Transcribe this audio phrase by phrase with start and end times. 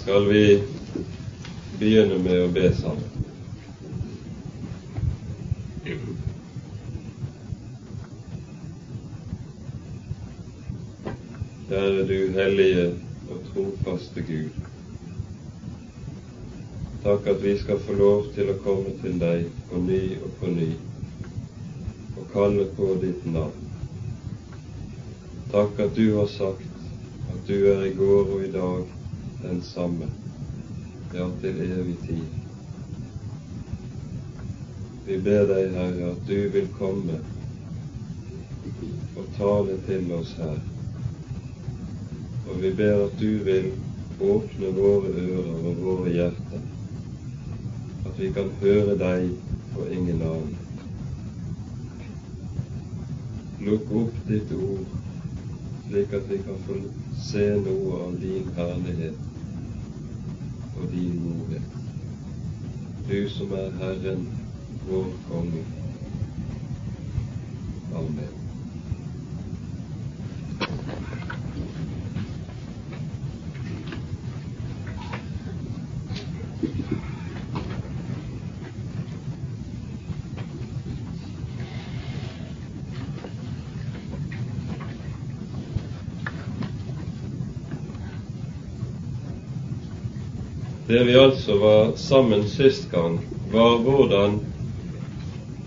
[0.00, 0.62] skal vi
[1.78, 3.08] begynne med å be sammen.
[11.68, 12.86] Kjære du hellige
[13.28, 14.54] og trofaste Gud.
[17.04, 20.54] Takk at vi skal få lov til å komme til deg på ny og på
[20.54, 20.70] ny
[22.14, 23.68] og kalle på ditt navn.
[25.52, 26.64] Takk at du har sagt
[27.34, 28.96] at du er i går og i dag
[29.42, 30.06] den samme,
[31.14, 32.24] ja, til evig tid.
[35.06, 37.16] Vi ber deg, Herre, at du vil komme
[39.16, 40.58] og tale til oss her.
[42.50, 43.70] Og vi ber at du vil
[44.20, 46.64] åpne våre ører og våre hjerter,
[48.06, 49.30] at vi kan høre deg
[49.76, 50.56] og ingen annen.
[53.60, 54.88] Lukk opp ditt ord
[55.90, 56.78] slik at vi kan få
[57.18, 59.29] se noe av din herlighet
[60.82, 61.62] og din godhet.
[63.08, 64.28] Du som er Herren,
[64.88, 65.64] vår konge.
[67.94, 68.39] Amen.
[90.90, 93.20] Det vi altså var sammen sist gang,
[93.52, 94.40] var hvordan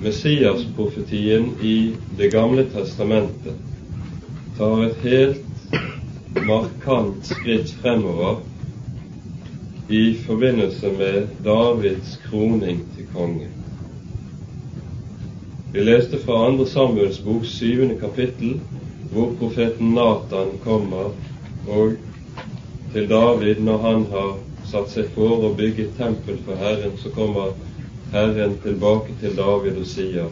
[0.03, 3.55] Messias-profetien i Det gamle testamentet
[4.57, 8.41] tar et helt markant skritt fremover
[9.87, 13.47] i forbindelse med Davids kroning til konge.
[15.71, 18.57] Vi leste fra andre Samuels bok syvende kapittel,
[19.13, 21.13] hvor profeten Natan kommer
[21.67, 21.95] og
[22.91, 24.33] til David når han har
[24.73, 27.53] satt seg for å bygge tempel for Herren, så kommer
[28.13, 30.31] Herren tilbake til David og sier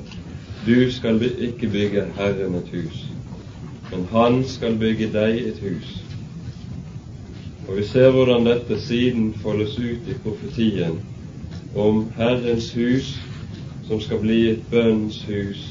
[0.65, 3.03] du skal ikke bygge Herren et hus,
[3.91, 5.91] men han skal bygge deg et hus.
[7.67, 10.97] Og vi ser hvordan dette siden foldes ut i profetien
[11.77, 13.13] om Herrens hus,
[13.87, 15.67] som skal bli et bønnens hus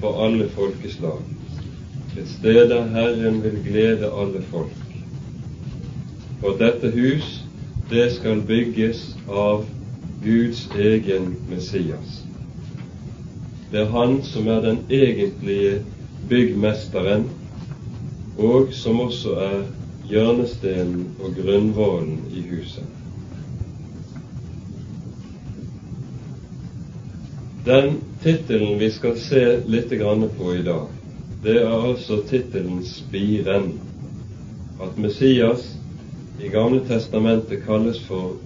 [0.00, 1.20] for alle folkeslag.
[2.16, 4.76] Et sted der Herren vil glede alle folk.
[6.42, 7.40] Og dette hus
[7.90, 9.66] det skal bygges av
[10.24, 12.22] Guds egen Messias.
[13.70, 15.80] Det er han som er den egentlige
[16.28, 17.26] byggmesteren,
[18.38, 19.58] og som også er
[20.10, 22.86] hjørnestenen og grunnvollen i huset.
[27.66, 29.90] Den tittelen vi skal se litt
[30.38, 30.86] på i dag,
[31.42, 33.72] det er altså tittelen Spiren.
[34.80, 35.79] At Messias
[36.44, 38.36] i Gamle testamentet kalles for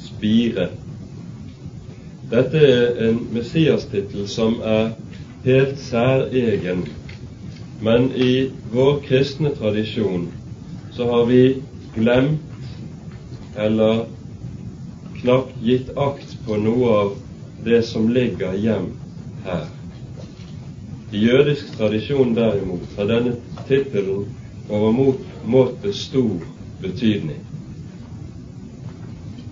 [0.00, 0.68] spire.
[2.30, 4.94] Dette er en Messias-tittel som er
[5.44, 6.86] helt særegen,
[7.82, 10.30] men i vår kristne tradisjon
[10.96, 11.42] så har vi
[11.94, 14.06] glemt eller
[15.20, 17.14] knapt gitt akt på noe av
[17.64, 19.68] det som ligger gjemt her.
[21.12, 23.36] I jødisk tradisjon derimot har denne
[23.68, 24.26] tittelen
[24.68, 26.55] overmåte stor
[26.86, 27.40] betydning.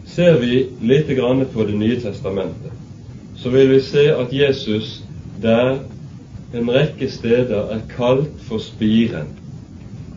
[0.07, 2.73] Ser vi lite grann på Det nye testamentet,
[3.37, 5.03] så vil vi se at Jesus
[5.43, 5.79] der
[6.55, 9.33] en rekke steder er kalt for spiren,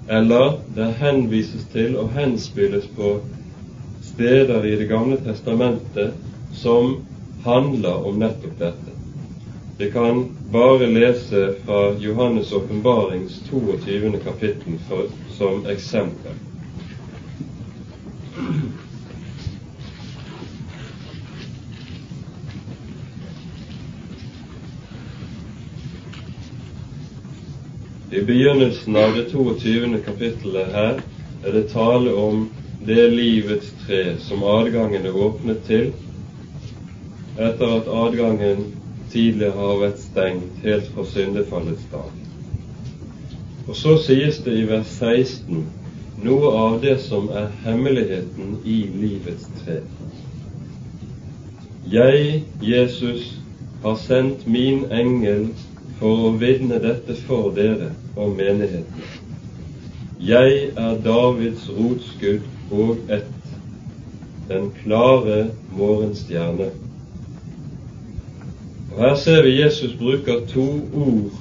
[0.09, 3.19] eller det henvises til og henspilles på
[4.01, 6.13] steder i Det gamle testamentet
[6.53, 6.99] som
[7.45, 8.94] handler om nettopp dette.
[9.78, 14.19] Vi kan bare lese fra Johannes' åpenbarings 22.
[14.23, 14.79] kapittel
[15.38, 16.31] som eksempel.
[18.47, 18.52] I
[28.22, 30.00] begynnelsen av det 22.
[30.06, 31.02] kapittelet her
[31.46, 32.49] er det tale om
[32.88, 35.91] det livets tre som adgangen er åpnet til
[37.35, 38.59] etter at adgangen
[39.11, 42.11] tidligere har vært stengt helt fra syndefallets dag.
[43.67, 45.66] Og så sies det i vers 16
[46.23, 49.81] noe av det som er hemmeligheten i livets tre.
[51.91, 53.37] Jeg, Jesus,
[53.84, 55.47] har sendt min engel
[55.99, 59.05] for å vitne dette for dere og menigheten.
[60.19, 63.53] Jeg er Davids rotskudd og ett,
[64.49, 66.72] den klare morgenstjerne.
[68.91, 71.31] Og Her ser vi Jesus bruker to ord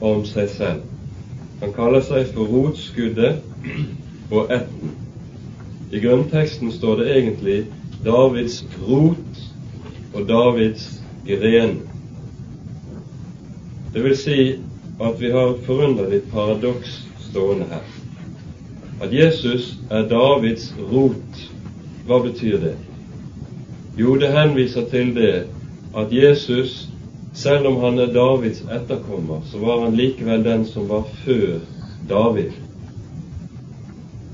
[0.00, 0.86] om seg selv.
[1.60, 3.49] Han kaller seg for rotskuddet
[4.30, 4.96] og etten.
[5.92, 7.64] I grunnteksten står det egentlig
[8.04, 9.40] Davids rot
[10.14, 11.80] og Davids gren.
[13.94, 14.40] Det vil si
[15.00, 17.86] at vi har et forunderlig paradoks stående her.
[19.02, 21.42] At Jesus er Davids rot.
[22.06, 22.76] Hva betyr det?
[23.98, 25.46] Jo, det henviser til det
[25.96, 26.88] at Jesus,
[27.34, 31.58] selv om han er Davids etterkommer, så var han likevel den som var før
[32.08, 32.52] David.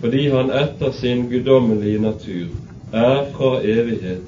[0.00, 2.48] Fordi han etter sin guddommelige natur
[2.92, 4.22] er fra evighet,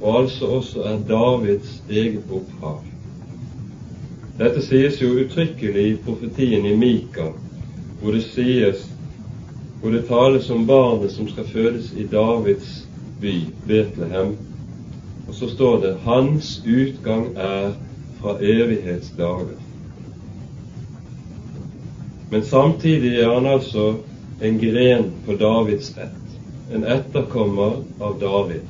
[0.00, 2.82] og altså også er Davids eget opphav.
[4.38, 7.30] Dette sies jo uttrykkelig i profetien i Mika,
[8.00, 8.88] hvor det sies
[9.82, 12.88] hvor det tales om barnet som skal fødes i Davids
[13.20, 13.32] by,
[13.66, 14.36] Betlehem.
[15.28, 17.72] Og så står det 'Hans utgang er
[18.20, 19.60] fra evighetsdager'.
[22.30, 23.94] Men samtidig er han altså
[24.42, 26.38] en gren på Davids ett,
[26.74, 28.60] en etterkommer av David.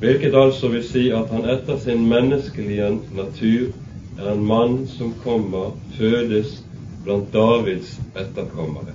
[0.00, 3.70] Hvilket altså vil si at han etter sin menneskelige natur
[4.18, 6.58] er en mann som kommer, fødes
[7.04, 8.92] blant Davids etterkommere.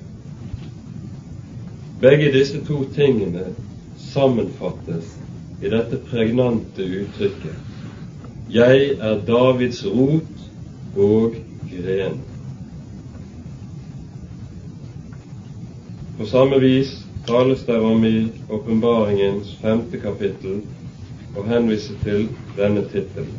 [2.02, 3.48] Begge disse to tingene
[3.98, 5.16] sammenfattes
[5.64, 11.36] i dette pregnante uttrykket Jeg er Davids rot og
[11.72, 12.20] gren.
[16.18, 20.60] På samme vis tales det om i åpenbaringens femte kapittel
[21.34, 22.28] å henvise til
[22.58, 23.34] denne tittelen.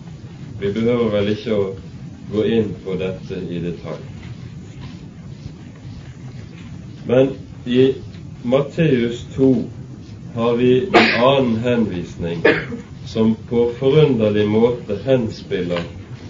[0.58, 1.68] Vi behøver vel ikke å
[2.32, 4.02] gå inn på dette i detalj.
[7.06, 7.30] Men
[7.64, 7.86] i
[8.42, 9.50] Matteus 2
[10.34, 12.42] har vi en annen henvisning
[13.06, 15.84] som på forunderlig måte henspiller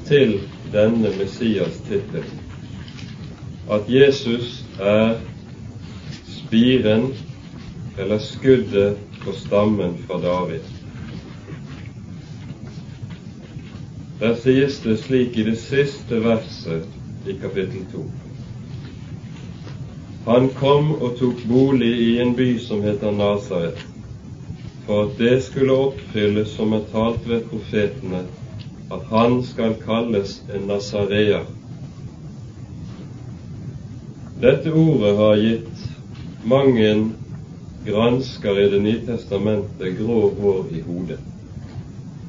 [0.08, 0.42] til
[0.74, 2.26] denne Messias tittel.
[3.70, 5.22] At Jesus er
[6.54, 7.12] spiren
[7.98, 10.60] eller skuddet på stammen fra David.
[14.20, 16.86] Der sies det slik i det siste verset
[17.26, 18.02] i kapittel 2.
[20.26, 23.82] Han kom og tok bolig i en by som heter Nasaret,
[24.86, 28.22] for at det skulle oppfylles som er talt ved profetene,
[28.94, 31.50] at han skal kalles en nasareer.
[34.40, 35.90] Dette ordet har gitt
[36.44, 37.10] mange
[37.86, 41.18] gransker i Det nye testamentet grå hår i hodet.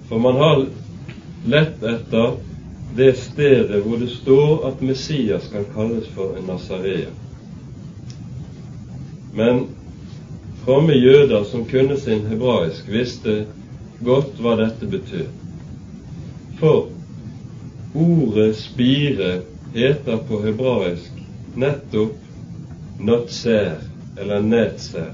[0.09, 0.65] For man har
[1.45, 2.37] lett etter
[2.95, 7.11] det stedet hvor det står at Messias skal kalles for en nasareer.
[9.35, 9.65] Men
[10.65, 13.43] fromme jøder som kunne sin hebraisk, visste
[14.03, 15.27] godt hva dette betød.
[16.59, 16.87] For
[17.95, 19.33] ordet spire
[19.75, 21.11] heter på hebraisk
[21.55, 22.15] nettopp
[22.99, 25.11] notser eller nedser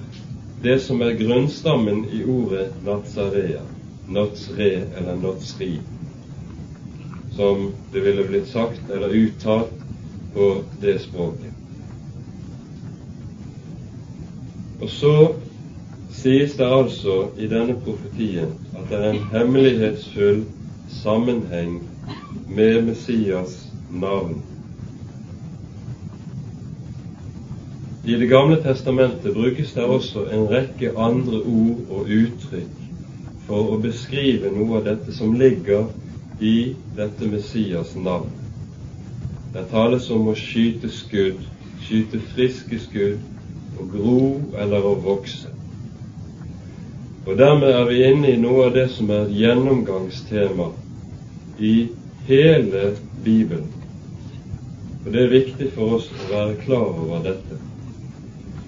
[0.62, 3.62] det som er grunnstammen i ordet natsarea,
[4.08, 4.68] Natsre
[4.98, 5.80] eller Natsri,
[7.36, 9.74] som det ville blitt sagt eller uttalt
[10.34, 10.50] på
[10.82, 11.54] det språket.
[14.82, 15.16] Og så
[16.14, 20.44] sies det altså i denne profetien at det er en hemmelighetsfull
[21.02, 21.80] sammenheng
[22.50, 23.58] med Messias
[23.90, 24.42] navn.
[28.06, 32.80] I Det gamle testamentet brukes det også en rekke andre ord og uttrykk
[33.46, 35.92] for å beskrive noe av dette som ligger
[36.42, 38.32] i dette Messias navn.
[39.54, 41.46] Det tales om å skyte skudd,
[41.86, 43.22] skyte friske skudd,
[43.78, 44.22] å gro
[44.58, 45.54] eller å vokse.
[47.28, 50.72] Og dermed er vi inne i noe av det som er et gjennomgangstema
[51.62, 51.76] i
[52.26, 53.70] hele Bibelen.
[55.04, 57.61] Og det er viktig for oss å være klar over dette,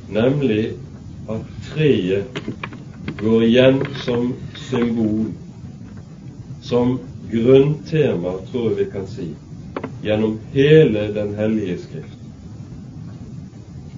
[0.10, 0.72] nemlig
[1.29, 2.41] at treet
[3.19, 4.33] går igjen som
[4.69, 5.29] symbol,
[6.62, 7.00] som
[7.31, 9.29] grunntema, tror jeg vi kan si,
[10.03, 12.24] gjennom hele Den hellige Skrift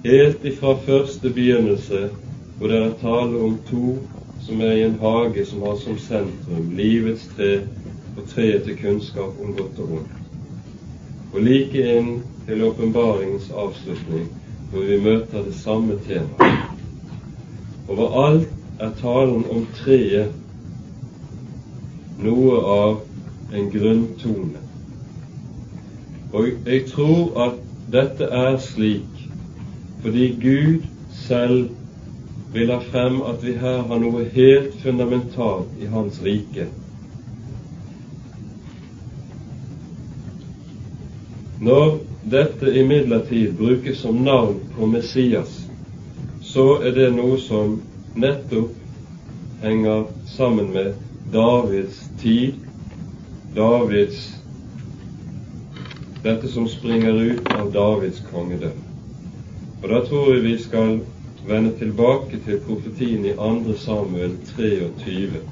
[0.06, 2.08] helt ifra første begynnelse,
[2.58, 3.96] hvor det er tale om to
[4.46, 7.56] som er i en hage som har som sentrum livets tre
[8.16, 10.12] og treet til kunnskap om godt og vondt.
[11.34, 14.28] Og like inn til åpenbaringens avslutning,
[14.70, 16.62] hvor vi møter det samme temaet.
[17.88, 18.48] Overalt
[18.80, 20.32] er talen om treet
[22.22, 22.96] noe av
[23.54, 24.62] en grunntone.
[26.32, 27.60] Og jeg tror at
[27.92, 29.12] dette er slik
[30.02, 30.82] fordi Gud
[31.26, 31.70] selv
[32.52, 36.66] vil ha frem at vi her har noe helt fundamentalt i Hans rike.
[41.60, 41.98] Når
[42.30, 45.66] dette imidlertid brukes som navn på Messias,
[46.42, 47.76] så er det noe som
[48.18, 50.94] nettopp henger sammen med
[51.32, 52.54] Davids tid,
[53.54, 54.24] Davids
[56.26, 58.82] dette som springer ut av Davids kongedømme.
[59.82, 60.98] Og Da tror jeg vi skal
[61.46, 63.76] vende tilbake til profetien i 2.
[63.78, 65.44] Samuel 23,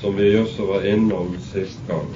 [0.00, 2.08] som vi også var innom sist gang.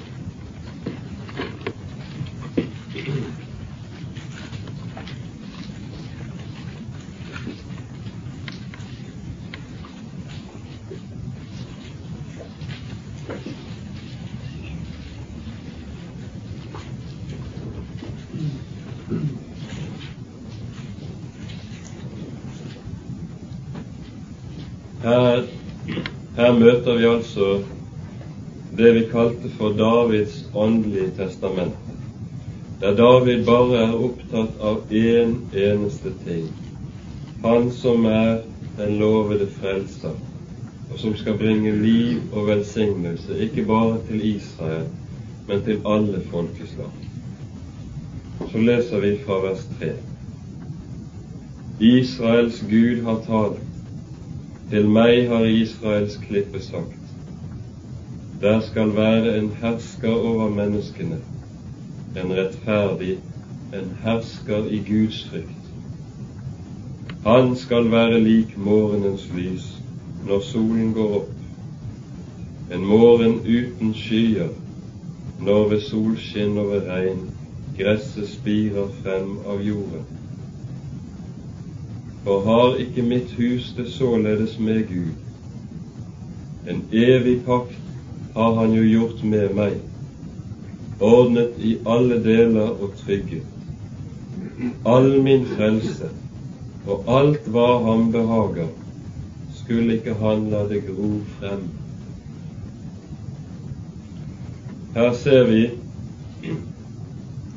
[25.03, 25.49] Her,
[26.53, 27.47] her møter vi altså
[28.77, 31.77] det vi kalte for Davids åndelige testament,
[32.81, 36.51] der David bare er opptatt av én eneste ting,
[37.45, 38.43] han som er
[38.77, 40.13] den lovede frelser,
[40.91, 44.87] og som skal bringe liv og velsignelse, ikke bare til Israel,
[45.49, 46.93] men til alle folkeslag.
[48.53, 49.93] Så leser vi fra vers 3.
[51.81, 53.72] Israels Gud har talt.
[54.73, 57.11] Til meg har Israels klippe sagt.
[58.41, 61.19] Der skal være en hersker over menneskene,
[62.23, 63.19] en rettferdig,
[63.77, 65.69] en hersker i Guds frykt.
[67.27, 69.69] Han skal være lik morgenens lys
[70.25, 71.37] når solen går opp,
[72.73, 74.57] en morgen uten skyer,
[75.45, 77.23] når ved solskinn og ved regn
[77.77, 80.22] gresset spirer frem av jorden.
[82.25, 85.15] For har ikke mitt hus det således med Gud?
[86.69, 87.79] En evig pakt
[88.35, 89.73] har Han jo gjort med meg,
[91.01, 93.43] ordnet i alle deler og trygget.
[94.87, 96.09] All min frelse
[96.87, 98.71] og alt hva ham behager,
[99.55, 101.67] skulle ikke han la det gro frem.
[104.95, 105.63] Her ser vi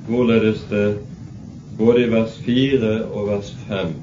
[0.08, 0.98] hvorledes det
[1.78, 3.96] både i vers 4 og vers 5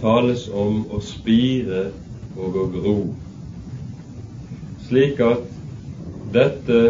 [0.00, 1.90] tales om å spire
[2.36, 2.96] og å gro,
[4.88, 5.46] slik at
[6.34, 6.80] dette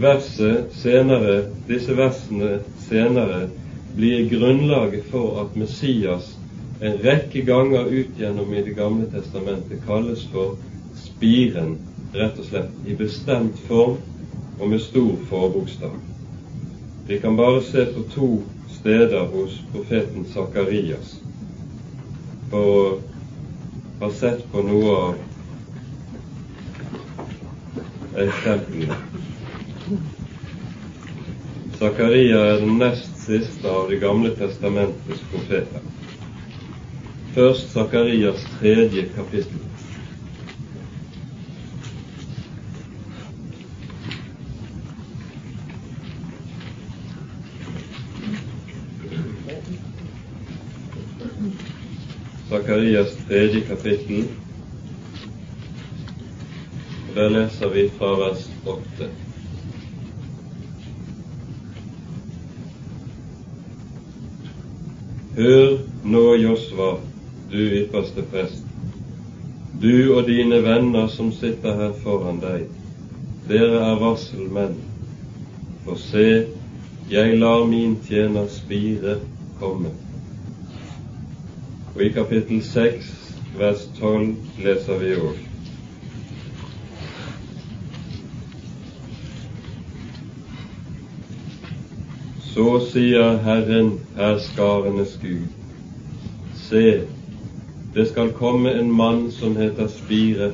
[0.00, 1.36] verset senere,
[1.68, 3.48] disse versene senere
[3.96, 6.32] blir grunnlaget for at Messias
[6.80, 10.56] en rekke ganger ut gjennom i Det gamle testamentet kalles for
[10.96, 11.76] spiren,
[12.14, 13.98] rett og slett, i bestemt form
[14.58, 15.98] og med stor forbokstav.
[17.08, 18.30] Vi kan bare se på to
[18.78, 21.19] steder hos profeten Sakarias
[22.50, 23.00] for
[24.00, 25.14] har sett på noe av
[28.24, 28.96] eksemplene.
[31.80, 35.84] Zakaria er den nest siste av Det gamle testamentets profeter.
[37.34, 39.69] Først Zakarias tredje kapittel.
[52.70, 54.24] Zakarias tredje kapittel.
[57.08, 59.08] Og Der leser vi fra vers åtte.
[65.36, 66.92] Hør nå, Josva,
[67.50, 68.62] du ypperste prest,
[69.82, 72.68] du og dine venner som sitter her foran deg,
[73.48, 74.78] dere er varselmenn.
[75.88, 76.46] For se,
[77.10, 79.18] jeg lar min tjener Spire
[79.58, 79.90] komme.
[81.94, 83.06] Og i kapittel 6,
[83.58, 85.38] vers 12 leser vi òg.
[92.50, 95.48] Så sier Herren, herskarenes Gud,
[96.62, 96.84] se,
[97.94, 100.52] det skal komme en mann som heter Spire.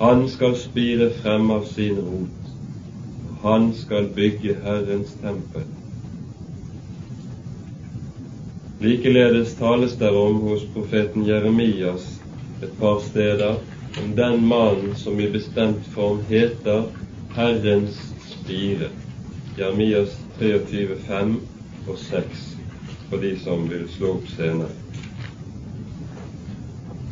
[0.00, 2.50] Han skal spire frem av sin rot.
[3.42, 5.71] Han skal bygge Herrens tempel.
[8.82, 12.20] Likeledes tales det om hos profeten Jeremias
[12.62, 13.56] et par steder
[14.02, 16.82] om den mannen som i bestemt form heter
[17.34, 18.88] Herrens spire.
[19.58, 21.36] Jeremias 23, 5
[21.88, 22.26] og 6
[23.10, 24.74] for de som vil slå opp senere.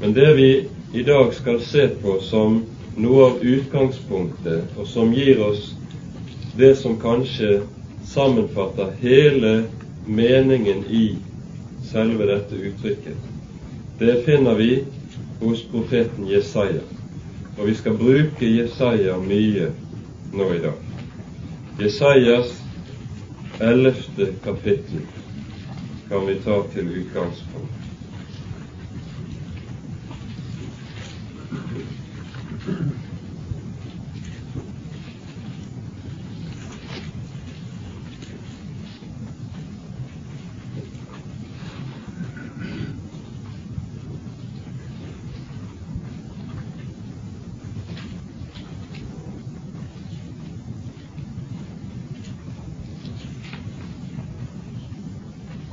[0.00, 0.50] Men det vi
[0.94, 2.64] i dag skal se på som
[2.98, 5.76] noe av utgangspunktet, og som gir oss
[6.58, 7.60] det som kanskje
[8.10, 9.68] sammenfatter hele
[10.06, 11.19] meningen i
[11.90, 13.16] selve dette uttrykket,
[13.98, 14.84] det finner vi
[15.40, 16.82] hos profeten Jesaja.
[17.58, 19.72] Og vi skal bruke Jesaja mye
[20.32, 20.78] nå i dag.
[21.80, 22.54] Jesajas
[23.60, 25.04] ellevte kapittel
[26.08, 27.80] kan vi ta til utgangspunkt.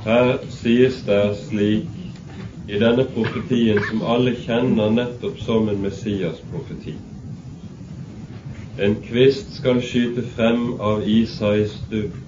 [0.08, 1.86] Her sies det slik
[2.68, 6.92] i denne profetien som alle kjenner nettopp som en Messias-profeti.
[8.84, 12.18] En kvist skal skyte frem av Isais stubb,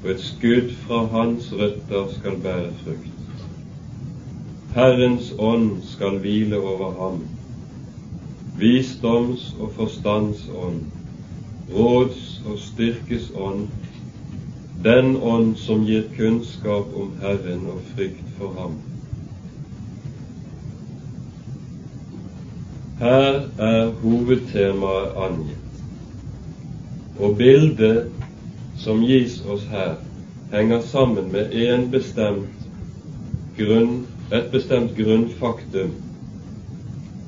[0.00, 3.44] og et skudd fra hans røtter skal bære frukt.
[4.78, 7.20] Herrens ånd skal hvile over ham,
[8.62, 10.86] visdoms og forstandsånd,
[11.76, 13.68] råds og styrkes ånd,
[14.82, 18.78] den ånd som gir kunnskap om Herren og frykt for ham.
[23.00, 25.82] Her er hovedtemaet angitt.
[27.20, 28.08] Og bildet
[28.80, 29.98] som gis oss her,
[30.52, 32.68] henger sammen med en bestemt
[33.58, 35.92] grunn, et bestemt grunnfaktum,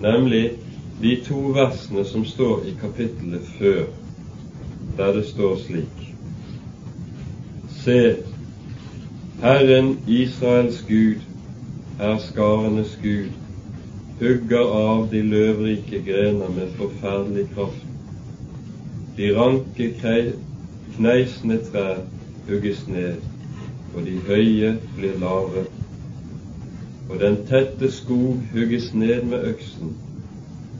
[0.00, 0.44] nemlig
[1.02, 3.84] de to versene som står i kapittelet før,
[4.96, 6.01] der det står slik
[7.84, 8.16] Se,
[9.40, 11.16] Herren Israels Gud
[11.98, 13.32] er skarenes Gud,
[14.20, 17.82] hugger av de løvrike grener med forferdelig kraft.
[19.16, 19.90] De ranke
[20.94, 22.04] kneisende trær
[22.46, 23.18] hugges ned,
[23.96, 25.66] og de høye blir lave.
[27.10, 29.96] Og den tette skog hugges ned med øksen,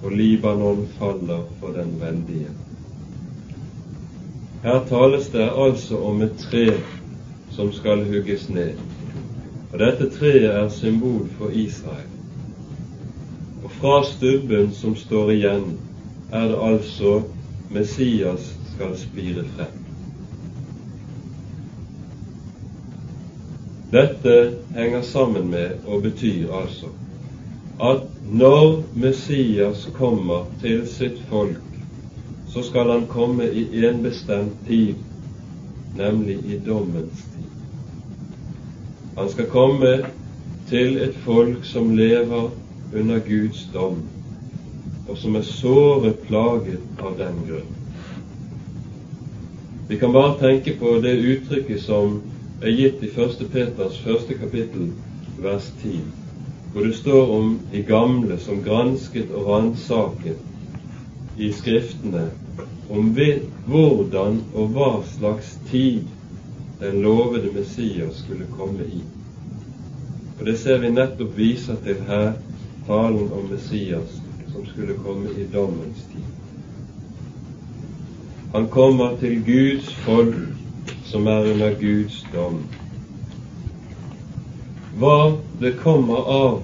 [0.05, 2.55] og Libanon faller for den veldige.
[4.63, 6.67] Her tales det altså om et tre
[7.51, 8.79] som skal hugges ned.
[9.73, 12.11] Og dette treet er symbol for Israel.
[13.65, 15.79] Og Fra stubben som står igjen,
[16.33, 17.23] er det altså
[17.71, 19.83] Messias skal spire frem.
[23.93, 26.87] Dette henger sammen med og betyr altså
[27.83, 31.72] at når Messias kommer til sitt folk,
[32.53, 34.95] så skal han komme i en bestemt tid,
[35.97, 37.49] nemlig i dommens tid.
[39.17, 39.93] Han skal komme
[40.69, 42.51] til et folk som lever
[42.97, 44.03] under Guds dom,
[45.09, 47.73] og som er såre plaget av den grunn.
[49.89, 52.21] Vi kan bare tenke på det uttrykket som
[52.63, 53.47] er gitt i 1.
[53.53, 54.93] Peters første kapittel,
[55.41, 56.01] vers 10,
[56.73, 60.37] hvor det står om de gamle som gransket og ransaket
[61.37, 62.29] i Skriftene
[62.93, 63.15] om
[63.67, 66.03] hvordan og hva slags tid
[66.81, 69.01] den lovede Messias skulle komme i.
[70.41, 72.33] Og Det ser vi nettopp viser til her
[72.87, 74.19] talen om Messias
[74.53, 76.29] som skulle komme i dommens tid.
[78.53, 80.35] Han kommer til Guds folk
[81.05, 82.61] som er under Guds dom.
[84.99, 86.63] Hva det kommer av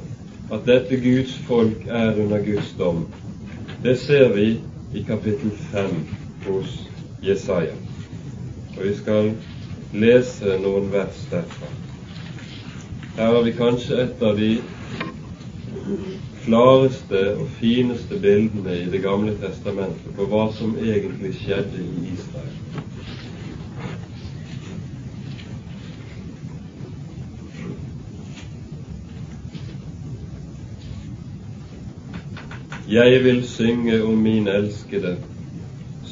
[0.53, 3.07] at dette Guds folk er under Guds dom,
[3.83, 4.59] det ser vi
[4.93, 6.18] i kapittel 5
[6.49, 6.89] hos
[7.23, 7.75] Jesaja.
[8.77, 9.33] Og vi skal
[9.93, 11.71] lese noen vers derfra.
[13.19, 14.53] Her har vi kanskje et av de
[16.45, 22.55] klareste og fineste bildene i Det gamle testamentet på hva som egentlig skjedde i Israel.
[32.89, 35.19] Jeg vil synge om min elskede,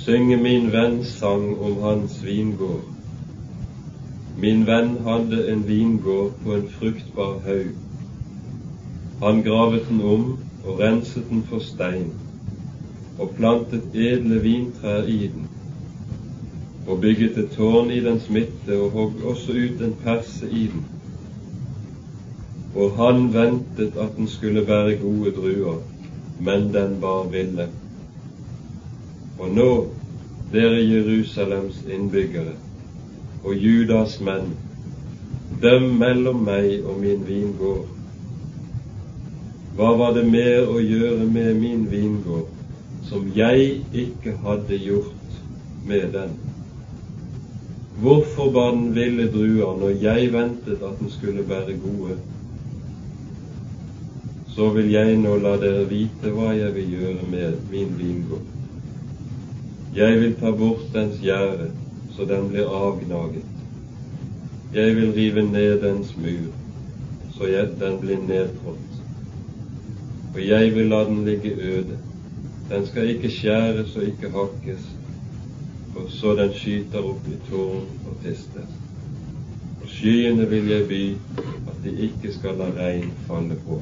[0.07, 2.87] synge min venn sang om hans vingård.
[4.39, 7.75] Min venn hadde en vingård på en fruktbar haug
[9.21, 12.11] han gravet den om og renset den for stein,
[13.19, 15.47] og plantet edle vintrær i den,
[16.87, 20.85] og bygget et tårn i dens midte og hogg også ut en perse i den.
[22.77, 25.81] Og han ventet at den skulle bære gode druer,
[26.41, 27.69] men den bar ville.
[29.39, 29.71] Og nå,
[30.53, 32.55] dere Jerusalems innbyggere
[33.47, 34.55] og Judas menn,
[35.63, 37.85] døm mellom meg og min vingård
[39.77, 42.47] hva var det mer å gjøre med min vingård
[43.05, 45.35] som jeg ikke hadde gjort
[45.85, 46.33] med den?
[48.01, 52.17] Hvorfor bar den ville druer når jeg ventet at den skulle være gode?
[54.57, 58.56] Så vil jeg nå la dere vite hva jeg vil gjøre med min vingård.
[59.97, 61.71] Jeg vil ta bort dens gjerde,
[62.17, 63.45] så den blir avgnaget.
[64.75, 66.53] Jeg vil rive ned dens mur,
[67.37, 67.49] så
[67.81, 68.87] den blir nedtrådt
[70.37, 71.99] og jeg vil la den ligge øde.
[72.71, 74.83] Den skal ikke skjæres og ikke hakkes,
[75.97, 78.67] og så den skyter opp i tårn og tister.
[79.83, 81.01] Og skyene vil jeg by
[81.71, 83.81] at de ikke skal la regn falle på.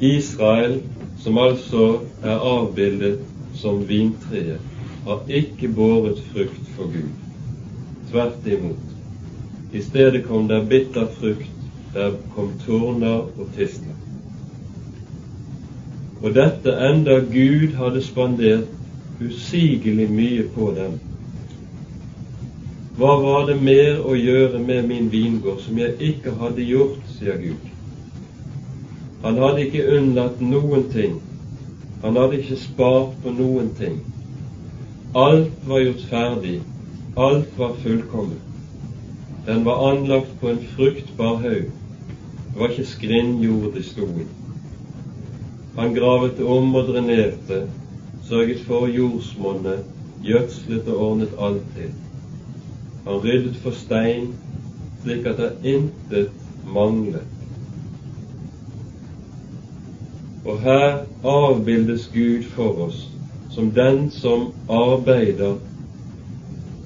[0.00, 0.82] Israel,
[1.20, 3.18] som altså er avbildet
[3.54, 4.60] som vintreet,
[5.04, 7.10] har ikke båret frukt for Gud.
[8.10, 8.86] Tvert imot.
[9.72, 11.50] I stedet kom der bitter frukt,
[11.94, 13.96] der kom torner og tistler.
[16.22, 18.68] Og dette enda Gud hadde spandert
[19.20, 20.98] usigelig mye på dem.
[22.96, 27.38] Hva var det mer å gjøre med min vingård som jeg ikke hadde gjort, sier
[27.40, 27.69] Gud.
[29.22, 31.18] Han hadde ikke unnlatt noen ting.
[32.02, 33.98] Han hadde ikke spart på noen ting.
[35.14, 36.60] Alt var gjort ferdig.
[37.16, 38.46] Alt var fullkomment.
[39.46, 41.68] Den var anlagt på en fruktbar haug.
[42.50, 44.26] Det var ikke skrinnjord det sto i.
[45.76, 47.60] Han gravet om og drenerte,
[48.28, 49.84] sørget for jordsmonnet,
[50.22, 51.78] gjødslet og ordnet alt.
[53.06, 54.34] Han ryddet for stein,
[55.02, 56.30] slik at det intet
[56.74, 57.39] manglet.
[60.44, 63.08] Og her avbildes Gud for oss
[63.50, 65.58] som den som arbeider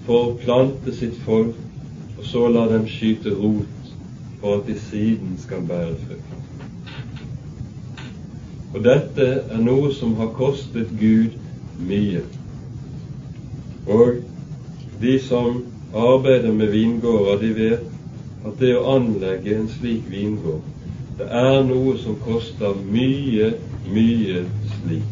[0.06, 1.54] for å plante sitt folk,
[2.18, 3.92] og så la dem skyte rot
[4.40, 6.30] for at de siden skal bære frukt.
[8.74, 11.36] Og dette er noe som har kostet Gud
[11.78, 12.24] mye.
[13.86, 14.24] Og
[15.00, 15.62] de som
[15.94, 20.64] arbeider med vingårder, de vet at det å anlegge en slik vingård,
[21.18, 23.52] det er noe som koster mye,
[23.86, 24.44] mye
[24.78, 25.10] slit.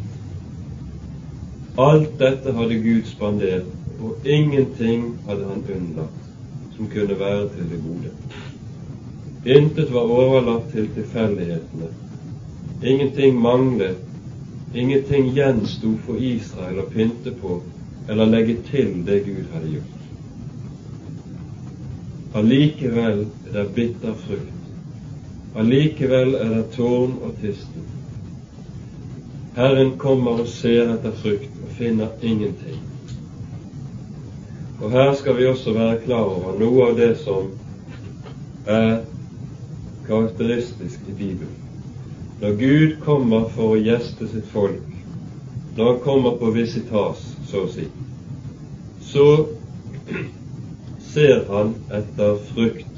[1.81, 3.69] Alt dette hadde Gud spandert,
[4.03, 6.23] og ingenting hadde han unnlatt
[6.77, 8.11] som kunne være til det gode.
[9.57, 11.91] Intet var overlatt til tilfeldighetene.
[12.83, 14.01] Ingenting manglet.
[14.75, 17.61] Ingenting gjensto for Israel å pynte på
[18.09, 19.99] eller legge til det Gud hadde gjort.
[22.35, 24.62] Allikevel er det bitter frukt.
[25.57, 27.85] Allikevel er det tårn og tistel.
[29.57, 32.79] Herren kommer og ser etter frukt og finner ingenting.
[34.81, 37.51] Og her skal vi også være klar over noe av det som
[38.67, 39.03] er
[40.07, 41.59] karakteristisk i Bibelen.
[42.41, 44.89] Når Gud kommer for å gjeste sitt folk,
[45.77, 47.87] når Han kommer på visitas, så å si,
[49.13, 49.27] så
[51.13, 52.92] ser han etter frukt.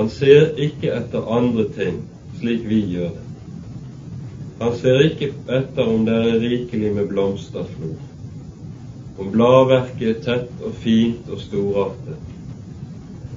[0.00, 1.96] Han ser ikke etter andre ting,
[2.40, 3.24] slik vi gjør det.
[4.60, 7.98] Han ser ikke etter om det er rikelig med blomsterflor,
[9.20, 12.16] om bladverket er tett og fint og storartet,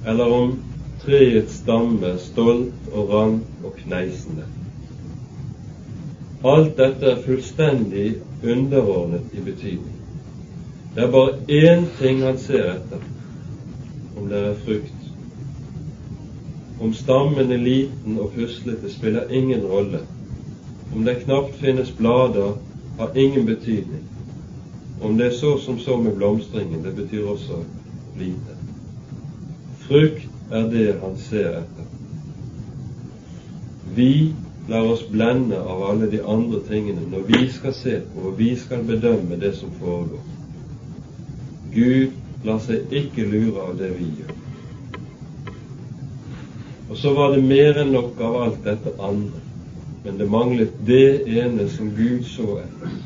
[0.08, 0.56] eller om
[1.04, 4.48] treets stamme er stolt og rank og kneisende.
[6.48, 8.08] Alt dette er fullstendig
[8.40, 10.00] underordnet i betydning.
[10.96, 13.08] Det er bare én ting han ser etter,
[14.16, 14.93] om det er frukt.
[16.80, 20.00] Om stammen er liten og puslete, spiller ingen rolle.
[20.94, 22.56] Om det knapt finnes blader,
[22.98, 24.02] har ingen betydning.
[25.02, 27.62] Om det er så som så med blomstringen, det betyr også
[28.18, 28.58] lite.
[29.86, 31.88] Frukt er det han ser etter.
[33.94, 34.32] Vi
[34.68, 38.54] lar oss blende av alle de andre tingene når vi skal se på og vi
[38.56, 40.24] skal bedømme det som foregår.
[41.74, 44.43] Gud lar seg ikke lure av det vi gjør.
[46.90, 49.40] Og så var det mer enn nok av alt dette andre,
[50.04, 52.98] men det manglet det ene som Gud så etter.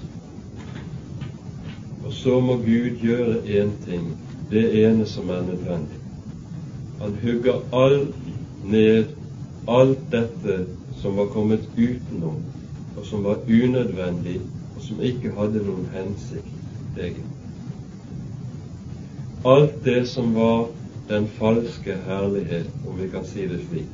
[2.04, 4.10] Og så må Gud gjøre én ting,
[4.50, 6.00] det ene som er nødvendig.
[6.98, 8.14] Han hugger alt
[8.64, 9.14] ned,
[9.68, 10.64] alt dette
[10.98, 12.40] som var kommet utenom,
[12.96, 14.40] og som var unødvendig,
[14.76, 17.28] og som ikke hadde noen hensikt egentlig.
[19.46, 20.66] Alt det som var
[21.08, 23.92] den falske herlighet, om vi kan si det slik,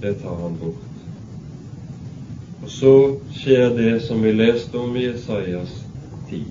[0.00, 0.88] det tar han bort.
[2.62, 2.96] Og så
[3.34, 5.72] skjer det som vi leste om i Isaias
[6.30, 6.42] 10,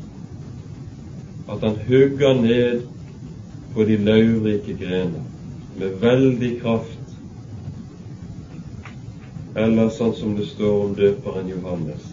[1.50, 2.82] at han hugger ned
[3.74, 5.24] på de laurike grener
[5.78, 6.98] med veldig kraft.
[9.56, 12.12] Eller sånn som det står om døperen Johannes.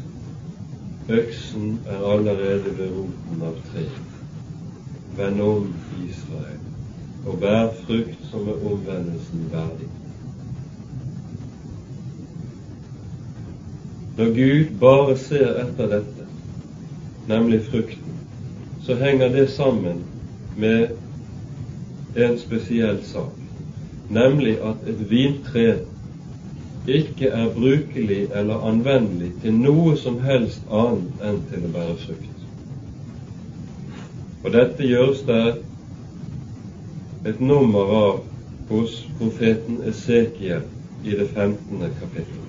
[1.09, 4.17] Øksen er allerede ved roten av treet.
[5.19, 5.71] Vend om,
[6.05, 6.68] Israel,
[7.29, 9.89] og bær frukt som er omvendelsen verdig.
[14.19, 16.25] Når Gud bare ser etter dette,
[17.29, 18.17] nemlig frukten,
[18.83, 20.01] så henger det sammen
[20.57, 20.89] med
[22.17, 23.37] en spesiell sak,
[24.11, 25.69] nemlig at et vintre
[26.89, 32.45] ikke er brukelig eller anvendelig til noe som helst annet enn til å bære frukt.
[34.45, 35.43] Og dette gjøres det
[37.25, 38.21] et nummer av
[38.69, 40.63] hos profeten Esekiel
[41.05, 41.83] i det 15.
[42.01, 42.48] kapittel.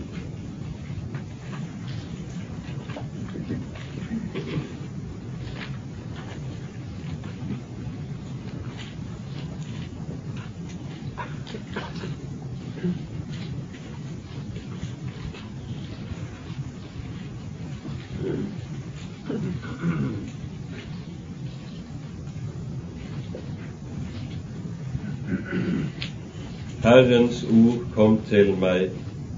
[26.99, 28.89] Herrens ord kom til meg,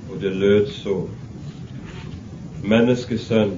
[0.10, 0.96] og det lød så.
[2.72, 3.52] Menneskesønn,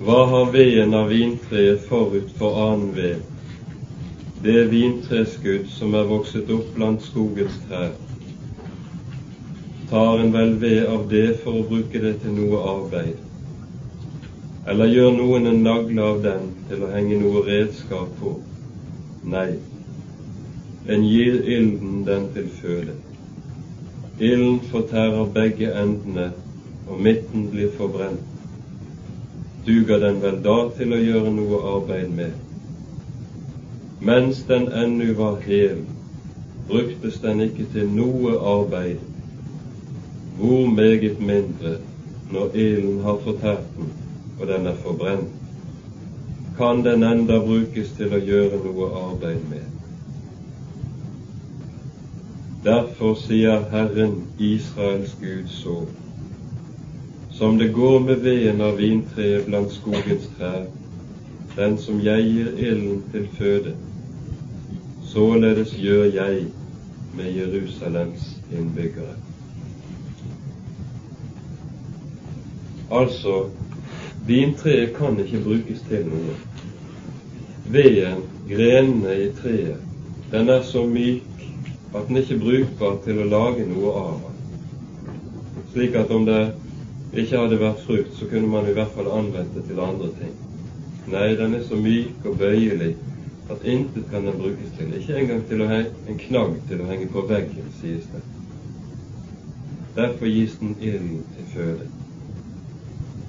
[0.00, 3.20] hva har veden av vintreet forut for annen ved?
[4.42, 7.94] Det vintreskudd som er vokset opp blant skogens trær.
[9.92, 13.22] Tar en vel ved av det for å bruke det til noe arbeid?
[14.66, 18.34] Eller gjør noen en nagle av den til å henge noe redskap på?
[19.30, 19.52] Nei,
[20.88, 22.94] en gir ilden den til føde.
[24.20, 26.32] Ilden fortærer begge endene,
[26.88, 28.20] og midten blir forbrent.
[29.66, 32.32] Duger den vel da til å gjøre noe arbeid med?
[34.00, 35.82] Mens den ennu var hel,
[36.68, 39.02] bruktes den ikke til noe arbeid.
[40.38, 41.78] Hvor meget mindre
[42.30, 43.90] når ilden har fortært den,
[44.40, 45.32] og den er forbrent,
[46.56, 49.75] kan den enda brukes til å gjøre noe arbeid med.
[52.66, 55.86] Derfor sier Herren Israels Gud så,
[57.30, 60.64] som det går med veden av vintreet blant skogens trær,
[61.54, 63.74] den som jeg gir ilden til føde,
[65.12, 66.48] således gjør jeg
[67.14, 69.14] med Jerusalems innbyggere.
[72.90, 73.44] Altså,
[74.26, 76.34] vintreet kan ikke brukes til noe.
[77.70, 79.78] Veden, grenene i treet,
[80.34, 81.35] den er så myk
[81.96, 84.36] at den ikke er brukbar til å lage noe av den.
[85.72, 86.40] Slik at om det
[87.16, 90.34] ikke hadde vært frukt, så kunne man i hvert fall anvendt det til andre ting.
[91.12, 92.94] Nei, den er så myk og bøyelig
[93.50, 94.94] at intet kan den brukes til.
[94.98, 98.24] Ikke engang til å henge, en knagg til å henge på veggen, sies det.
[99.96, 101.86] Derfor gis den ilden til føde.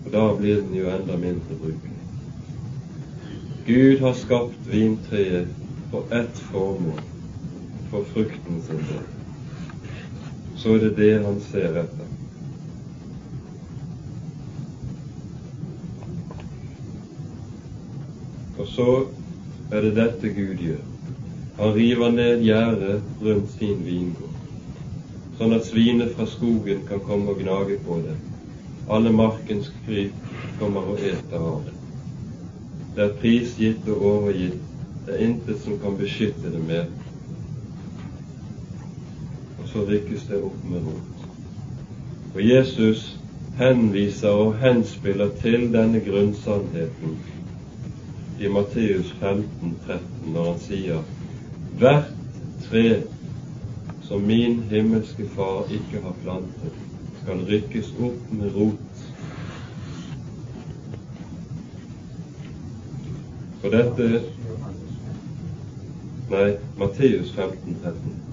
[0.05, 1.93] Og da blir den jo enda mindre brukelig.
[3.67, 5.47] Gud har skapt vintreet
[5.91, 7.01] for ett formål,
[7.91, 9.05] for frukten sin del,
[10.57, 12.07] så er det det han ser etter.
[18.57, 18.89] Og så
[19.71, 20.83] er det dette Gud gjør.
[21.57, 24.35] Han river ned gjerdet rundt sin vingård,
[25.39, 28.17] sånn at svinet fra skogen kan komme og gnage på det.
[28.93, 31.73] Alle markens kryp kommer og eter av det.
[32.95, 34.61] Det er prisgitt og overgitt.
[35.05, 36.87] Det er intet som kan beskytte det mer
[39.71, 41.27] så rykkes det opp med rot.
[42.35, 43.17] Og Jesus
[43.57, 47.17] henviser og henspiller til denne grunnsannheten
[48.39, 50.99] i Matteus 15, 13, når han sier
[51.79, 52.11] hvert
[52.67, 53.01] tre
[54.07, 56.77] som min himmelske Far ikke har plantet,
[57.21, 59.03] skal rykkes opp med rot.
[63.61, 64.21] For dette
[66.27, 68.26] Nei, Matteus 15, 13.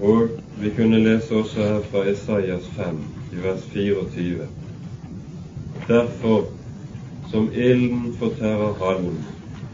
[0.00, 0.28] Og
[0.60, 2.98] vi kunne lese også her fra Isaias 5,
[3.32, 4.48] i vers 24.
[5.88, 6.44] Derfor,
[7.30, 9.16] som ilden fortærer halm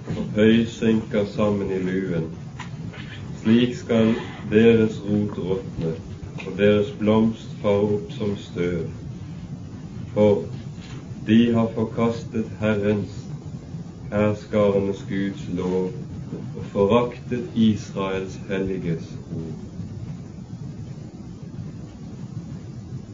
[0.07, 2.25] og høy synker sammen i luen,
[3.43, 4.15] slik skal
[4.53, 5.95] deres rot råtne
[6.47, 8.85] og deres blomst fare opp som støv.
[10.15, 10.43] For
[11.27, 13.17] de har forkastet Herrens,
[14.13, 15.91] herskarenes Guds lov,
[16.57, 19.70] og foraktet Israels helliges ord.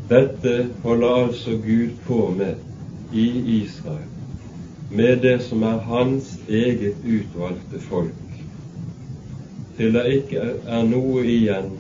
[0.09, 2.55] Dette holder altså Gud på med
[3.13, 3.27] i
[3.63, 4.07] Israel,
[4.91, 8.13] med det som er hans eget utvalgte folk,
[9.77, 11.73] til det ikke er noe igjen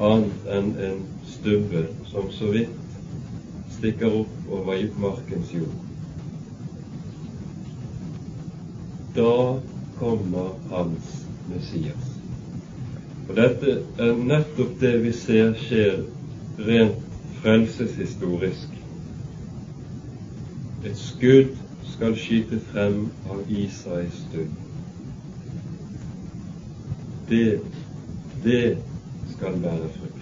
[0.00, 2.96] annet enn en stubbe som så vidt
[3.76, 5.76] stikker opp over markens jord.
[9.14, 9.60] Da
[9.98, 11.12] kommer hans
[11.52, 12.08] Messias.
[13.28, 16.00] Og dette er nettopp det vi ser skjer
[16.64, 17.09] rent
[17.42, 18.68] frelseshistorisk.
[20.84, 21.56] Et skudd
[21.92, 24.54] skal skyte frem av Isais stund.
[27.28, 27.60] Det,
[28.44, 28.78] det
[29.36, 30.16] skal være frukt.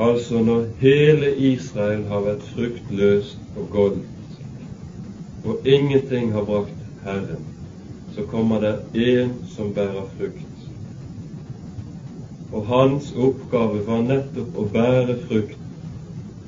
[0.00, 4.36] Altså når hele Israel har vært fruktløst og goldt,
[5.44, 7.44] og ingenting har brakt Herren,
[8.14, 10.49] så kommer det en som bærer frukt
[12.52, 15.58] og hans oppgave var nettopp å bære frukt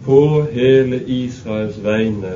[0.06, 0.18] på
[0.54, 2.32] hele Israels vegne,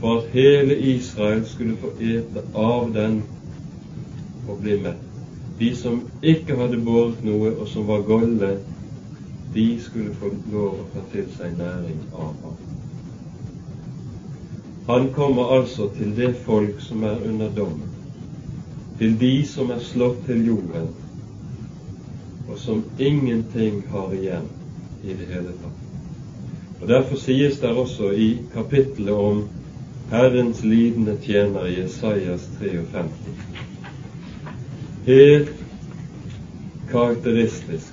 [0.00, 3.22] for at hele Israel skulle få ete av den
[4.48, 5.00] og bli mett.
[5.58, 8.56] De som ikke hadde båret noe, og som var golde,
[9.54, 12.58] de skulle få lov å ta til seg næring av ham.
[14.88, 17.88] Han kommer altså til det folk som er under dommen,
[18.98, 20.90] til de som er slått til jorden,
[22.54, 24.46] og som ingenting har igjen
[25.02, 25.80] i det hele tatt.
[26.80, 29.42] Og Derfor sies det også i kapittelet om
[30.12, 33.10] Herrens lidende tjener i Jesajas 53
[35.06, 35.52] helt
[36.90, 37.92] karakteristisk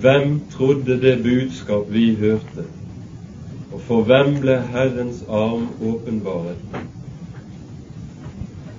[0.00, 2.64] hvem trodde det budskap vi hørte,
[3.72, 6.58] og for hvem ble Herrens arm åpenbaret?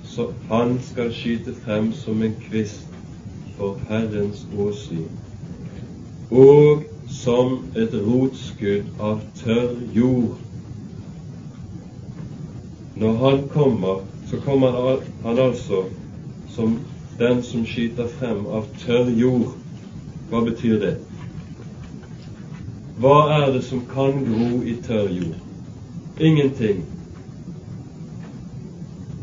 [0.04, 2.87] Så han skal skyte frem som en kvist
[3.58, 5.08] for Herrens åsyn,
[6.30, 10.36] og som et rotskudd av tørr jord.
[12.96, 15.84] Når han kommer, så kommer han altså
[16.54, 16.78] som
[17.18, 19.56] den som skyter frem av tørr jord.
[20.30, 20.94] Hva betyr det?
[22.98, 25.36] Hva er det som kan gro i tørr jord?
[26.20, 26.84] Ingenting.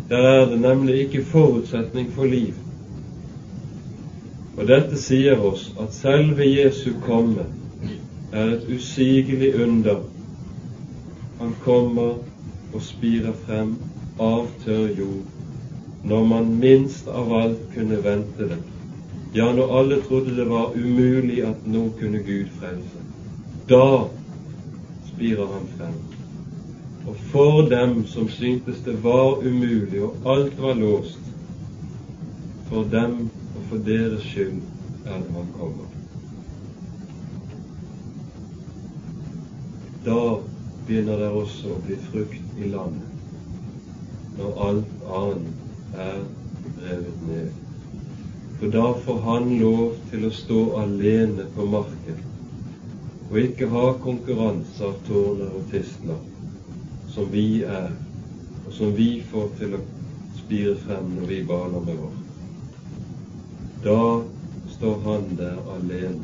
[0.10, 2.54] Der er det nemlig ikke forutsetning for liv.
[4.56, 7.44] Og dette sier oss at selve Jesu komme
[8.32, 10.04] er et usigelig under.
[11.40, 12.16] Han kommer
[12.74, 13.76] og spirer frem
[14.20, 15.32] av tørr jord
[16.06, 18.60] når man minst av alt kunne vente det.
[19.34, 23.02] Ja, når alle trodde det var umulig at nå kunne Gud frelse.
[23.70, 24.06] Da
[25.08, 25.96] spirer han frem.
[27.08, 31.20] Og for dem som syntes det var umulig og alt var låst,
[32.70, 33.30] for dem
[33.70, 34.62] for deres skyld
[35.06, 35.92] er det han kommer.
[40.06, 40.18] Da
[40.88, 43.30] begynner det også å bli frukt i landet,
[44.38, 46.20] når alt annet er
[46.86, 47.62] revet ned.
[48.60, 52.22] For da får han lov til å stå alene på marken
[53.26, 56.20] og ikke ha konkurranse av tårner og tistler,
[57.10, 57.90] som vi er,
[58.68, 59.82] og som vi får til å
[60.38, 62.25] spire frem når vi baler med vår.
[63.86, 64.22] Da
[64.78, 66.24] står han der alene.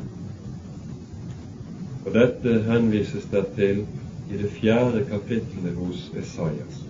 [2.06, 3.84] Og dette henvises der til
[4.32, 6.80] i det fjerde kapittelet hos Esaias,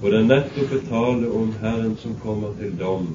[0.00, 3.10] hvor det nettopp er tale om Herren som kommer til dom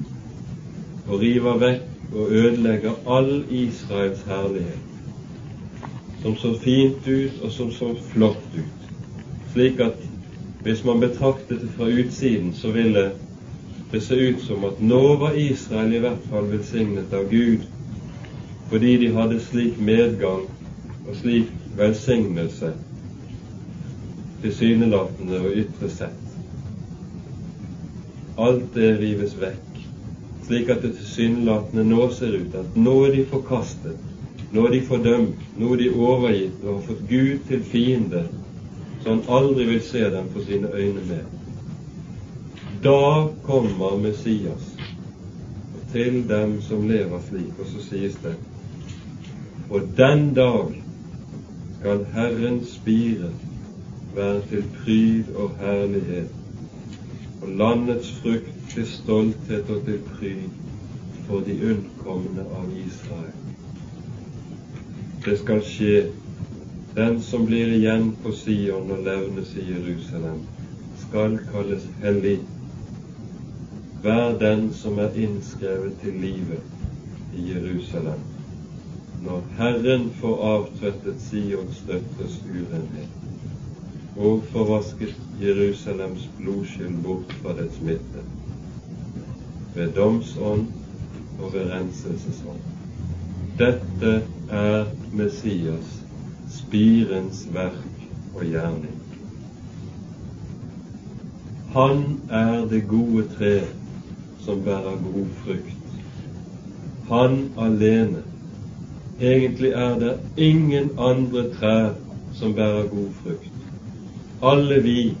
[1.08, 4.86] og river vekk og ødelegger all Israels herlighet,
[6.22, 8.90] som så fint ut og som så flott ut,
[9.52, 10.06] slik at
[10.62, 13.10] hvis man betraktet det fra utsiden, så ville
[13.90, 17.66] det se ut som at nå var Israel i hvert fall velsignet av Gud,
[18.70, 20.42] fordi de hadde slik medgang
[21.06, 22.72] og slik velsignelse
[24.42, 26.22] tilsynelatende og ytre sett.
[28.38, 29.78] Alt det rives vekk,
[30.46, 33.96] slik at det tilsynelatende nå ser ut at nå er de forkastet,
[34.52, 38.26] nå er de fordømt, nå er de overgitt og har fått Gud til fiende,
[39.02, 41.35] så han aldri vil se dem for sine øyne mer.
[42.86, 44.74] Da kommer Messias
[45.92, 48.36] til dem som lever slik, og så sies det
[49.70, 50.82] og den dag
[51.78, 53.30] skal Herrens spire
[54.14, 56.28] være til pryd og herlighet,
[57.42, 60.46] og landets frukt til stolthet og til pryd
[61.26, 63.34] for de unnkomne av Israel.
[65.24, 66.06] Det skal skje.
[66.96, 70.38] Den som blir igjen på Sion og levnes i Jerusalem,
[71.08, 72.38] skal kalles hellig.
[74.06, 76.60] Hver den som er innskrevet til livet
[77.34, 78.20] i Jerusalem
[79.24, 87.80] når Herren får avtvettet Sions døtres urenhet og får vasket Jerusalems blodskyld bort fra dets
[87.82, 88.22] midte,
[89.74, 90.68] ved domsånd
[91.40, 92.60] og ved renselsesånd.
[93.58, 94.12] Dette
[94.60, 95.96] er Messias,
[96.60, 98.94] spirens verk og gjerning.
[101.74, 103.50] Han er det gode tre
[104.46, 106.00] som bærer god frukt.
[107.10, 108.22] Han alene
[109.20, 111.90] Egentlig er det ingen andre trær
[112.34, 113.52] som bærer god frukt.
[114.42, 115.16] Alle vi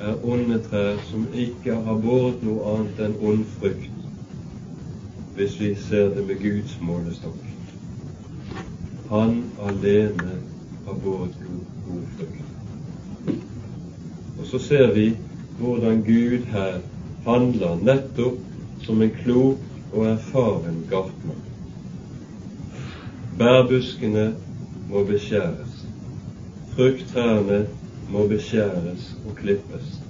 [0.00, 3.88] er onde trær som ikke har båret noe annet enn ond frukt,
[5.34, 7.42] hvis vi ser det med Guds målestokk.
[9.10, 10.36] Han alene
[10.86, 13.34] har båret god, god frukt.
[14.38, 15.08] Og så ser vi
[15.58, 16.78] hvordan Gud her
[17.26, 18.38] handler nettopp
[18.82, 19.58] som en klok
[19.92, 21.38] og erfaren gartner.
[23.38, 24.34] Bærbuskene
[24.90, 25.84] må beskjæres,
[26.74, 27.66] frukttrærne
[28.10, 30.00] må beskjæres og klippes.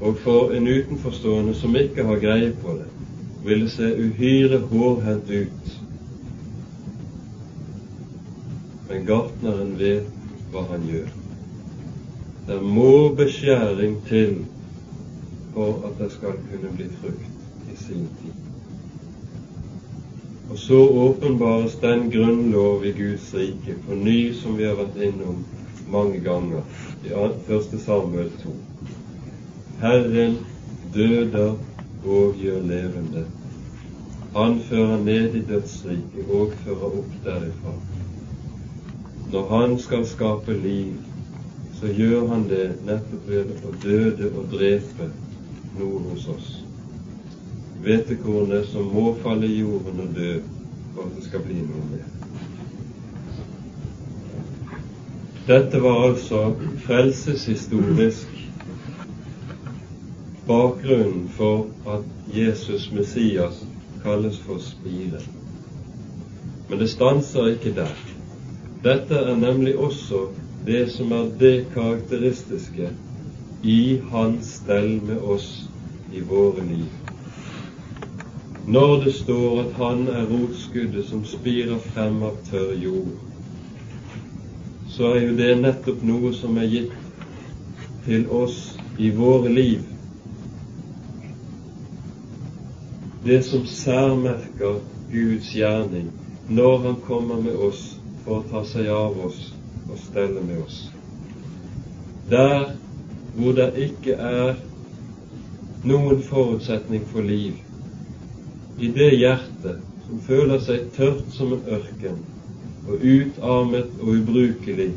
[0.00, 2.86] Og for en utenforstående som ikke har greie på det,
[3.44, 5.74] vil det se uhyre hårhendt ut.
[8.88, 10.06] Men gartneren vet
[10.52, 11.10] hva han gjør.
[12.48, 14.38] Det må beskjæring til
[15.58, 18.32] for at det skal kunne bli frukt i sin tid.
[20.50, 25.42] Og så åpenbares den grunnlov i Guds rike på ny, som vi har vært innom
[25.90, 26.62] mange ganger
[27.04, 27.74] i 1.
[27.82, 28.54] Samuel 2.
[29.82, 30.38] Herren
[30.94, 31.52] døder
[32.06, 33.26] og gjør levende.
[34.36, 37.78] Han fører ned i dødsriket og fører opp derifra.
[39.32, 40.94] Når han skal skape liv,
[41.80, 45.10] så gjør han det nettopp ved å døde og drepe
[45.78, 46.56] noe hos oss
[47.82, 50.32] hvetekornet som må falle i jorden og dø
[50.94, 52.06] for at det skal bli noe mer.
[55.48, 56.42] Dette var altså
[56.84, 58.34] frelseshistorisk
[60.48, 62.04] bakgrunnen for at
[62.34, 63.62] Jesus Messias
[64.02, 65.22] kalles for spire.
[66.68, 67.94] Men det stanser ikke der.
[68.84, 70.26] Dette er nemlig også
[70.66, 72.90] det som er det karakteristiske
[73.62, 75.67] i hans stell med oss
[76.12, 76.86] i våre liv.
[78.66, 83.14] Når det står at han er rotskuddet som spirer frem av tørr jord,
[84.92, 86.92] så er jo det nettopp noe som er gitt
[88.04, 88.58] til oss
[88.98, 89.84] i våre liv.
[93.24, 94.80] Det som særmerker
[95.12, 96.10] Guds gjerning
[96.48, 99.40] når Han kommer med oss for å ta seg av oss
[99.88, 100.78] og stelle med oss.
[102.30, 102.72] Der
[103.36, 104.56] hvor det ikke er
[105.88, 107.58] noen forutsetning for liv,
[108.78, 112.20] i det hjertet som føler seg tørt som en ørken
[112.88, 114.92] og utarmet og ubrukelig,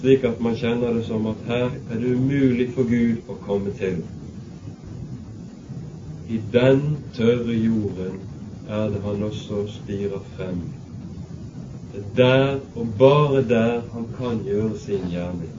[0.00, 3.74] slik at man kjenner det som at her er det umulig for Gud å komme
[3.78, 4.00] til.
[6.32, 6.80] I den
[7.14, 8.18] tørre jorden
[8.68, 10.62] er det han også spirer frem.
[11.92, 15.52] Det er der og bare der han kan gjøre sin gjerning.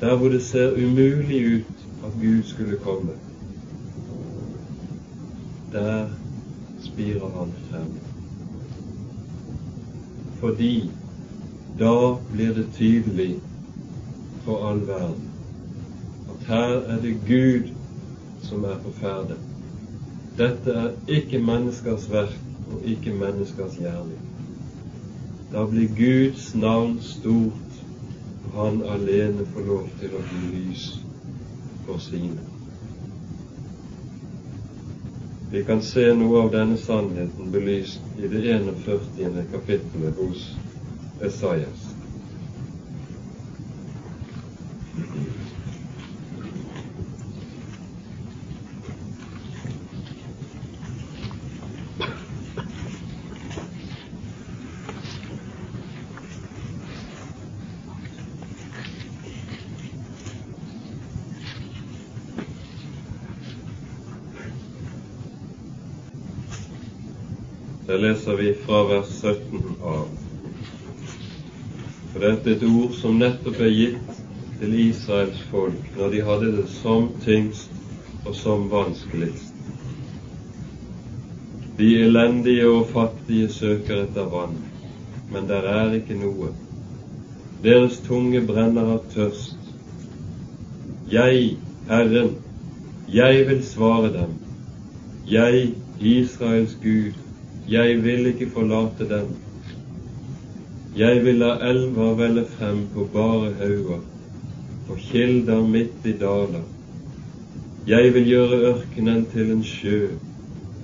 [0.00, 1.75] Der hvor det ser umulig ut
[2.06, 3.16] at Gud skulle komme
[5.72, 6.08] der
[6.80, 7.92] spirer han frem.
[10.40, 10.90] Fordi
[11.78, 13.40] da blir det tydelig
[14.44, 15.30] for all verden
[16.30, 17.72] at her er det Gud
[18.42, 19.36] som er på ferde.
[20.38, 22.40] Dette er ikke menneskers verk
[22.72, 24.20] og ikke menneskers gjerning.
[25.52, 27.82] Da blir Guds navn stort,
[28.44, 31.05] og han alene får lov til å bli lys
[31.86, 32.40] for sine.
[35.50, 39.44] Vi kan se noe av denne sannheten belyst i det 41.
[39.52, 40.48] kapittelet hos
[41.22, 41.86] Esaias.
[67.86, 70.06] Der leser vi fra vers 17 av.
[72.12, 74.22] For dette er et ord som nettopp er gitt
[74.58, 79.52] til Israels folk når de hadde det som tyngst og som vanskeligst.
[81.78, 84.56] De elendige og fattige søker etter vann,
[85.30, 86.48] men der er ikke noe.
[87.62, 89.60] Deres tunge brenner av tørst.
[91.12, 91.52] Jeg,
[91.86, 92.32] Herren,
[93.12, 94.34] jeg vil svare dem.
[95.30, 97.14] Jeg, Israels Gud,
[97.70, 99.26] jeg vil ikke forlate dem.
[100.96, 104.04] Jeg vil la elver velle frem på bare hauger
[104.88, 106.62] og kilder midt i daler.
[107.86, 110.08] Jeg vil gjøre ørkenen til en sjø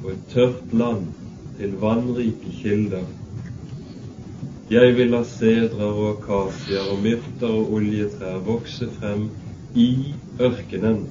[0.03, 1.07] og et tørt land
[1.59, 3.07] til vannrike kilder.
[4.71, 9.29] Jeg vil la sedrer og akasier og myrter og oljetrær vokse frem
[9.75, 11.07] i ørkenen.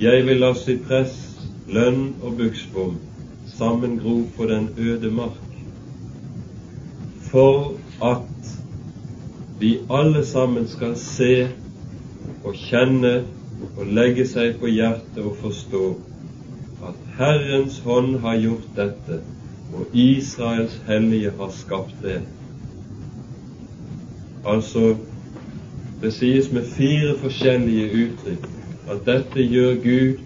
[0.00, 1.20] Jeg vil la sypress,
[1.68, 2.96] lønn og buksbom
[3.58, 5.44] sammengro på den øde mark,
[7.30, 8.60] for at
[9.60, 11.48] vi alle sammen skal se
[12.44, 13.24] og kjenne
[13.76, 15.84] og legge seg på hjertet og forstå
[16.86, 19.18] at Herrens hånd har gjort dette,
[19.74, 22.20] og Israels hellige har skapt det.
[24.46, 24.94] Altså,
[26.02, 28.46] det sies med fire forskjellige uttrykk
[28.88, 30.22] at dette gjør Gud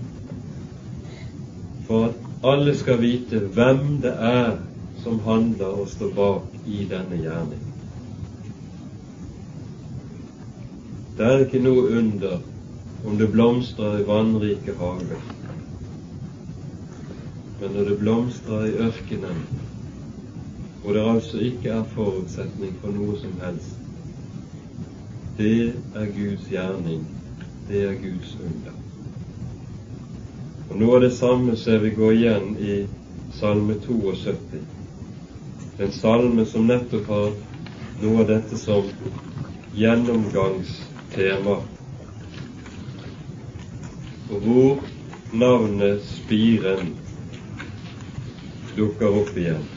[1.86, 4.56] for at alle skal vite hvem det er
[5.02, 7.62] som handler og står bak i denne gjerning.
[11.18, 12.38] Det er ikke noe under
[13.06, 15.22] om det blomstrer i vannrike hager.
[17.60, 19.42] Men når det blomstrer i ørkenen,
[20.82, 23.78] hvor det altså ikke er forutsetning for noe som helst,
[25.38, 27.04] det er Guds gjerning
[27.68, 28.81] det er Guds under.
[30.72, 32.74] Og Noe av det samme ser vi gå igjen i
[33.36, 34.60] Salme 72,
[35.84, 37.34] en salme som nettopp har
[38.00, 38.88] noe av dette som
[39.76, 41.58] gjennomgangstema,
[44.32, 44.80] og hvor
[45.44, 46.94] navnet Spiren
[48.72, 49.68] dukker opp igjen.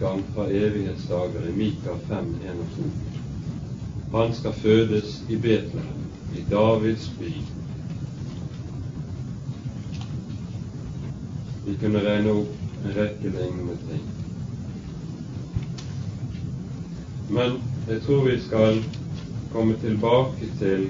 [0.00, 4.18] Utgang fra evighetsdager i Mika 5, 1 og 2.
[4.18, 6.04] Han skal fødes i Betlehem,
[6.36, 7.32] i Davids by.
[11.66, 14.06] Vi kunne regne opp en rekke lignende ting.
[17.30, 18.80] Men jeg tror vi skal
[19.52, 20.86] komme tilbake til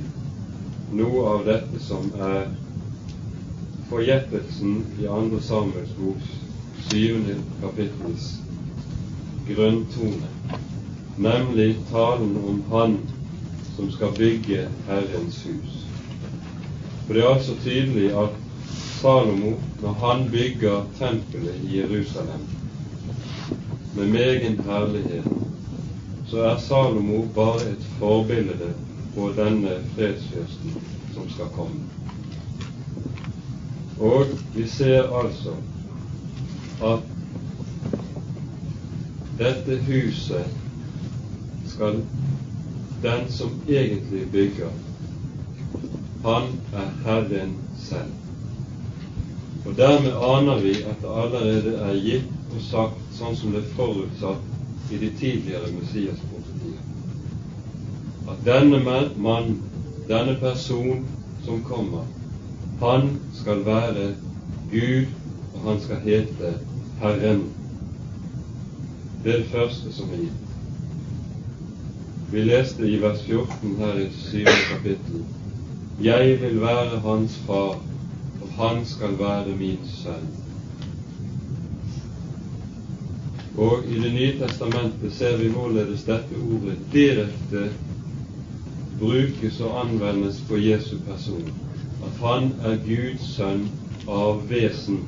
[0.93, 2.47] noe av dette som er
[3.89, 5.41] forgjettelsen i 2.
[5.41, 6.31] Samuels boks
[6.91, 8.31] syvende kapittels
[9.55, 10.29] grunntone,
[11.17, 12.99] nemlig talen om Han
[13.77, 15.77] som skal bygge Herrens hus.
[17.07, 18.35] For det er altså tydelig at
[19.01, 22.43] Salomo, når han bygger tempelet i Jerusalem
[23.97, 25.25] med megen herlighet,
[26.31, 28.75] så er Salomo bare et forbilde
[29.15, 30.77] på denne fredsfyrsten
[31.15, 31.81] som skal komme.
[34.01, 35.57] Og vi ser altså
[36.83, 37.10] at
[39.41, 40.45] dette huset
[41.67, 42.03] skal
[43.03, 44.73] den som egentlig bygger,
[46.25, 46.43] han
[46.77, 48.13] er Herren selv.
[49.67, 53.75] Og dermed aner vi at det allerede er gitt og sagt sånn som det er
[53.77, 56.81] forutsatt i de tidligere Messias-profetier.
[58.29, 58.81] At denne
[59.17, 59.55] mann,
[60.09, 61.05] denne person
[61.45, 62.05] som kommer,
[62.81, 64.11] han skal være
[64.73, 65.07] Gud,
[65.55, 66.55] og han skal hete
[67.01, 67.45] Herren.
[69.25, 70.53] Det første som er gitt.
[72.33, 75.25] Vi leste i vers 14 her i syvende kapittel
[76.01, 77.75] Jeg vil være hans far,
[78.41, 80.31] og han skal være min sønn.
[83.59, 87.69] Og i Det nye testamentet ser vi hvorledes dette ordet direkte
[89.01, 91.53] brukes og anvendes på Jesu person.
[92.09, 93.69] At han er Guds sønn
[94.09, 95.03] av vesen,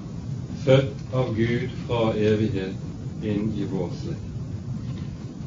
[0.67, 2.92] født av Gud fra evighet
[3.23, 4.29] inn i vår slekt.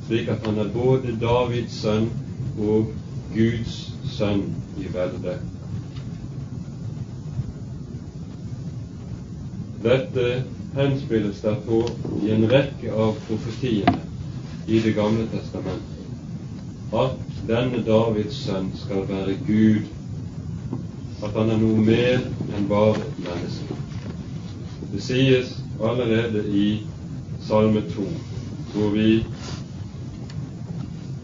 [0.07, 2.09] Slik at han er både Davids sønn
[2.61, 2.91] og
[3.33, 3.77] Guds
[4.15, 4.43] sønn
[4.77, 5.37] i velde.
[9.85, 10.27] Dette
[10.75, 11.89] henspilles derfor
[12.21, 14.01] i en rekke av profetiene
[14.67, 16.07] i Det gamle testamentet,
[16.93, 19.85] at denne Davids sønn skal være Gud,
[21.23, 22.23] at han er noe mer
[22.55, 23.77] enn bare menneske.
[24.93, 26.67] Det sies allerede i
[27.47, 28.01] Salme 2,
[28.73, 29.25] hvor vi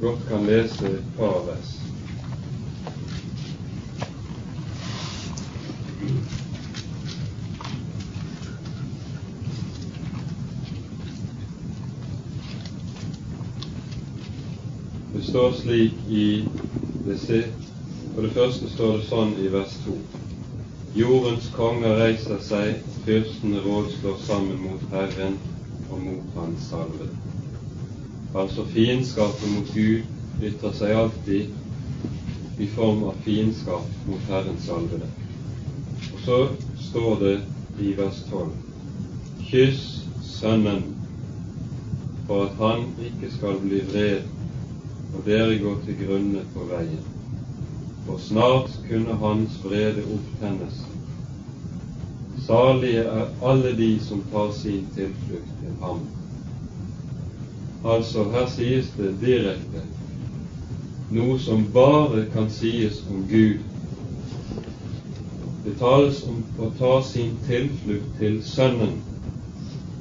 [0.01, 1.71] godt kan lese et par vers.
[15.13, 16.45] Det står slik i
[17.05, 17.45] det
[18.15, 19.95] For det første står det sånn i vers 2.
[21.01, 25.39] Jordens konger reiser seg, fyrstene rådslår sammen mot Herren
[25.91, 27.09] og mot Hans salvede.
[28.35, 35.09] Altså fiendskapet mot Gud ytrer seg alltid i form av fiendskap mot Herrens salvede.
[36.13, 36.39] Og så
[36.89, 37.37] står det
[37.79, 38.51] i vers 12.:
[39.49, 39.87] Kyss
[40.23, 40.83] Sønnen,
[42.27, 44.21] for at han ikke skal bli vred
[45.13, 47.03] og dere går til grunne på veien.
[48.05, 50.90] For snart kunne hans vrede opptennes.
[52.47, 55.99] Salige er alle de som tar sin tilflukt til ham.
[57.85, 59.85] Altså, her sies det direkte
[61.11, 63.59] noe som bare kan sies om Gud.
[65.65, 68.95] Det tales om å ta sin tilflukt til Sønnen,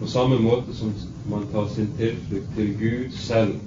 [0.01, 0.95] på samme måte som
[1.32, 3.59] man tar sin tilflukt til Gud selv.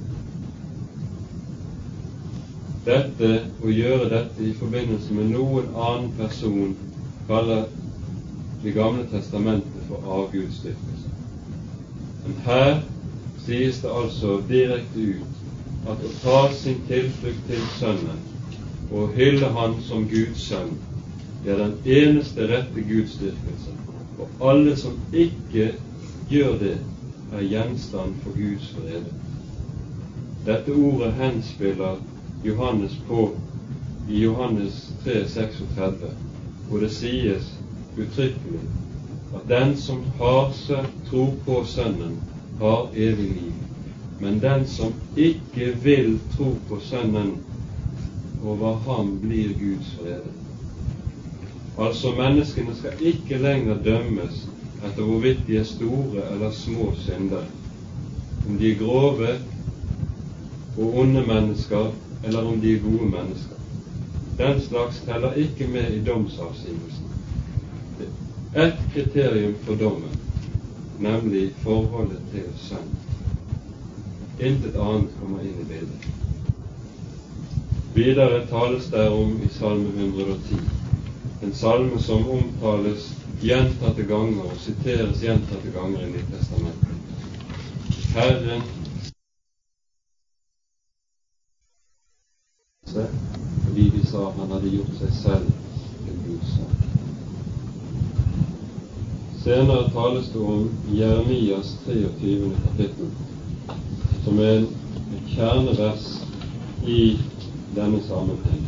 [2.88, 6.74] Dette, å gjøre dette i forbindelse med noen annen person,
[7.28, 7.68] kaller
[8.64, 11.10] Det gamle testamentet for avgudsdyrkelse.
[12.26, 12.82] Men her
[13.46, 18.22] sies det altså direkte ut at å ta sin tilflukt til Sønnen
[18.94, 20.78] og hylle Han som Guds sønn,
[21.44, 23.74] det er den eneste rette gudsdyrkelse.
[24.20, 25.74] Og alle som ikke
[26.32, 26.78] gjør det,
[27.34, 29.12] er gjenstand for Guds vrede.
[30.46, 32.00] Dette ordet henspiller
[32.46, 33.32] Johannes på
[34.10, 36.14] i Johannes 3, 36,
[36.70, 37.52] hvor det sies
[37.98, 38.62] uttrykkelig
[39.36, 40.54] at den som har
[41.10, 42.20] tro på Sønnen,
[42.60, 43.54] har evig liv.
[44.20, 47.38] Men den som ikke vil tro på Sønnen,
[48.44, 50.24] over ham blir Guds fred
[51.78, 54.44] Altså, menneskene skal ikke lenger dømmes
[54.86, 57.46] etter hvorvidt de er store eller små syndere,
[58.50, 59.30] om de er grove
[60.78, 61.92] og onde mennesker,
[62.24, 63.58] eller om de er gode mennesker.
[64.38, 67.13] Den slags teller ikke med i domsavsigelsen.
[68.56, 70.18] Ett kriterium for dommen,
[71.00, 72.92] nemlig forholdet til sønn.
[74.40, 76.06] Intet annet kommer inn i bildet.
[77.96, 80.60] Videre tales det om i Salme 110,
[81.42, 83.10] en salme som omtales
[83.42, 86.96] gjentatte ganger og siteres gjentatte ganger i Nytestamentet.
[88.14, 88.62] Herren
[93.66, 95.54] fordi de sa han hadde gjort seg selv
[96.06, 96.84] til Guds sønn.
[99.44, 102.52] Senere tales det om Jeremias 23.
[102.64, 103.10] kapittel,
[104.24, 106.06] som er et kjernevers
[106.88, 107.18] i
[107.76, 108.64] denne sammenheng.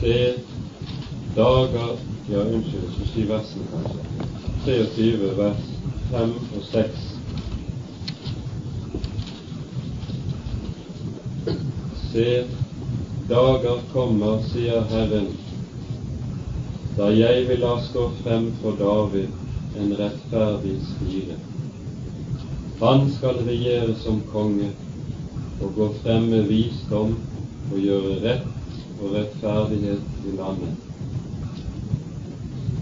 [0.00, 0.14] Se
[1.36, 1.96] dager
[2.30, 4.39] Ja, unnskyld, så sier versen kanskje.
[4.64, 5.56] 23 vers
[6.10, 7.04] 5 og 6.
[12.10, 12.26] Se,
[13.30, 15.30] dager kommer, sier Herren,
[16.98, 19.30] da jeg vil la stå frem for David
[19.80, 21.38] en rettferdig spire.
[22.82, 24.74] Han skal regjere som konge
[25.62, 27.16] og gå frem med visdom
[27.70, 30.89] og gjøre rett og rettferdighet i landet.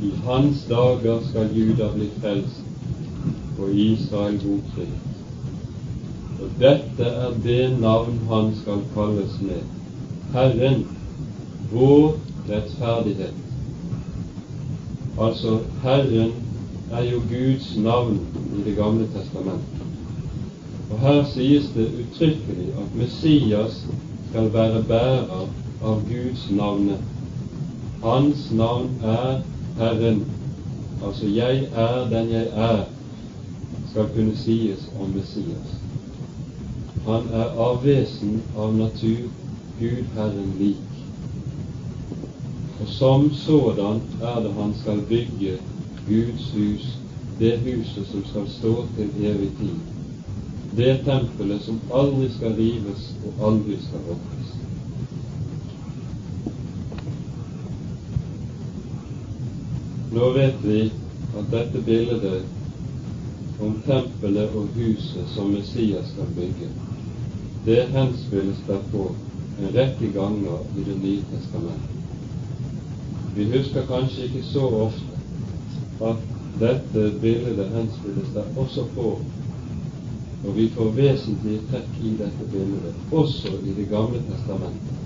[0.09, 5.09] I hans dager skal Juda bli frelst og Israel godfritt.
[6.39, 9.67] Og dette er det navn han skal kalles med.
[10.33, 10.87] Herren,
[11.73, 12.15] vår
[12.49, 13.35] rettferdighet.
[15.21, 16.33] Altså, Herren
[16.93, 18.21] er jo Guds navn
[18.59, 19.85] i Det gamle testamentet.
[20.91, 23.83] Og her sies det uttrykkelig at Messias
[24.31, 25.49] skal være bærer
[25.83, 26.97] av Guds navne.
[28.03, 29.43] Hans navn er
[29.79, 30.27] Herren.
[31.07, 32.85] Altså 'jeg er den jeg er',
[33.91, 35.71] skal kunne sies om Messias.
[37.07, 39.31] Han er av vesen, av natur,
[39.81, 40.77] Gud Herren lik.
[42.81, 45.57] Og som sådan er det han skal bygge
[46.09, 46.99] Guds hus,
[47.39, 49.79] det huset som skal stå til evig tid.
[50.77, 54.58] Det tempelet som aldri skal rives og aldri skal rokkes.
[60.11, 60.91] Nå vet vi
[61.39, 62.45] at dette bildet
[63.61, 66.69] om tempelet og huset som Messias skal bygge,
[67.67, 69.11] det henspilles derpå
[69.59, 71.97] en rekke ganger i Det nye testamentet.
[73.35, 75.19] Vi husker kanskje ikke så ofte
[76.11, 76.23] at
[76.61, 79.09] dette bildet henspilles der også på,
[80.45, 84.97] og vi får vesentlige trekk i dette bildet, også i Det gamle testamentet.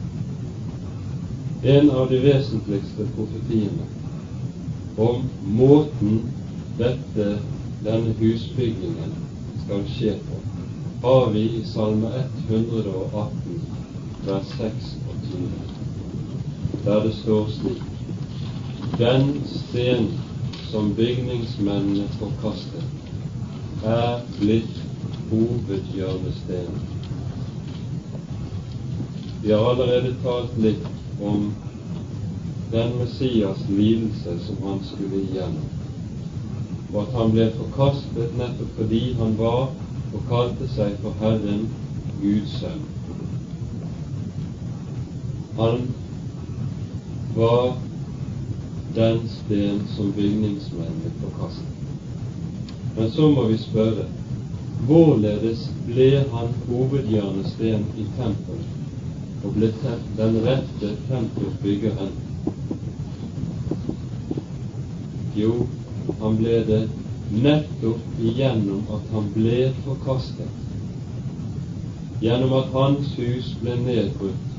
[1.65, 3.91] En av de vesentligste profetiene
[4.97, 6.23] om måten
[6.79, 7.39] dette,
[7.85, 9.15] denne husbyggingen
[9.65, 10.41] skal skje på,
[11.03, 13.63] har vi i Salme 118,
[14.27, 15.49] vers 26,
[16.85, 17.83] der det står slik
[18.99, 20.11] den sten
[20.71, 22.85] som bygningsmennene forkastet,
[23.85, 24.79] er blitt
[25.31, 26.81] hovedhjørnestenen.
[29.43, 30.87] Vi har allerede talt litt
[31.21, 31.51] om
[32.73, 35.69] den Messias lidelse som han skulle igjennom,
[36.93, 39.75] og at han ble forkastet nettopp fordi han var
[40.13, 41.67] og kalte seg for Herren
[42.23, 42.81] Guds sønn.
[45.59, 45.85] Han
[47.37, 47.75] var
[48.97, 51.69] den sten som bygningsmennene forkastet.
[52.97, 54.09] Men så må vi spørre
[54.89, 59.73] hvorledes ble han hovedhjørnesten i tempelet og ble
[60.17, 62.22] den rette tempelbyggeren?
[65.35, 65.53] Jo,
[66.21, 66.81] han ble det
[67.45, 70.59] nettopp igjennom at han ble forkastet.
[72.23, 74.51] Gjennom at hans hus ble nedbrutt,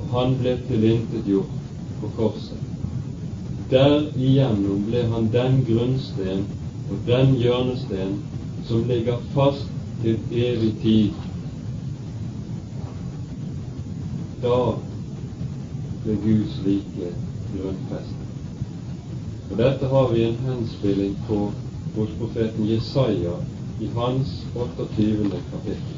[0.00, 1.54] og han ble tilintetgjort
[2.00, 2.64] på korset.
[3.70, 6.44] Derigjennom ble han den grunnsten
[6.90, 8.18] og den hjørnesten
[8.66, 9.70] som ligger fast
[10.02, 11.24] til evig tid.
[14.46, 14.58] da
[16.04, 17.25] ble Guds rike
[17.58, 18.26] grunnfestet.
[19.50, 21.38] Og Dette har vi en henspilling på
[21.94, 23.36] hos profeten Jesaja
[23.78, 25.40] i hans 28.
[25.50, 25.96] kapittel.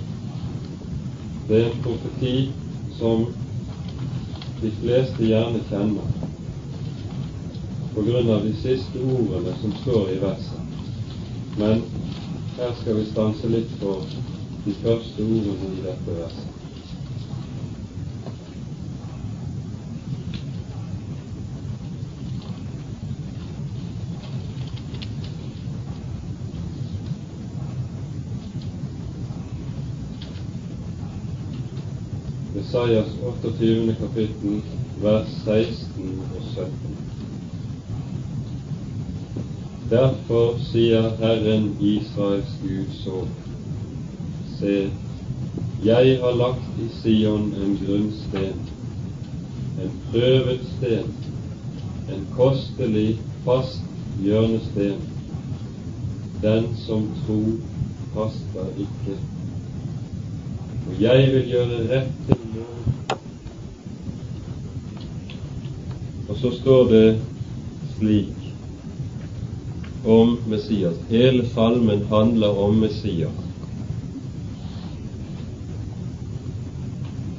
[1.49, 2.53] Det er en profeti
[2.99, 3.27] som
[4.61, 6.17] de fleste gjerne kjenner
[7.95, 10.79] på grunn av de siste ordene som står i verset.
[11.57, 11.83] Men
[12.59, 13.97] her skal vi stanse litt på
[14.67, 16.58] de første ordene i dette verset.
[32.69, 33.97] Jesajas 28.
[33.99, 34.63] kapittel,
[35.01, 36.97] vers 16 og 17.
[39.91, 43.23] Derfor sier Herren Israels Gud så,
[44.59, 44.75] se,
[45.85, 48.61] jeg har lagt i Sion en grunnsten,
[49.81, 51.09] en prøvet sten,
[52.13, 53.17] en kostelig,
[53.49, 53.81] fast
[54.21, 55.01] hjørnesten.
[56.43, 57.49] Den som tror,
[58.13, 59.17] kaster ikke.
[60.89, 62.39] Og jeg vil gjøre rett til
[66.28, 67.21] og så står det
[67.99, 68.35] slik
[70.05, 70.97] om Messias.
[71.09, 73.33] Hele salmen handler om Messias.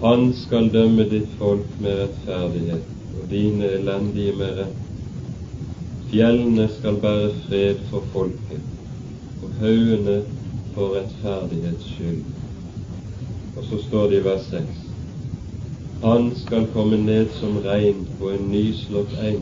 [0.02, 4.84] Han skal dømme ditt folk med rettferdighet og dine elendige med rett.
[6.12, 8.64] Fjellene skal bære fred for folket,
[9.44, 10.22] og haugene
[10.76, 12.24] for rettferdighets skyld.
[13.58, 14.89] Og så står det i vers 6
[16.02, 19.42] han skal komme ned som regn på en nyslått eng,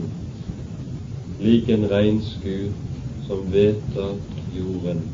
[1.38, 2.72] lik en regnskur
[3.26, 4.16] som vedtar
[4.56, 5.04] jorden.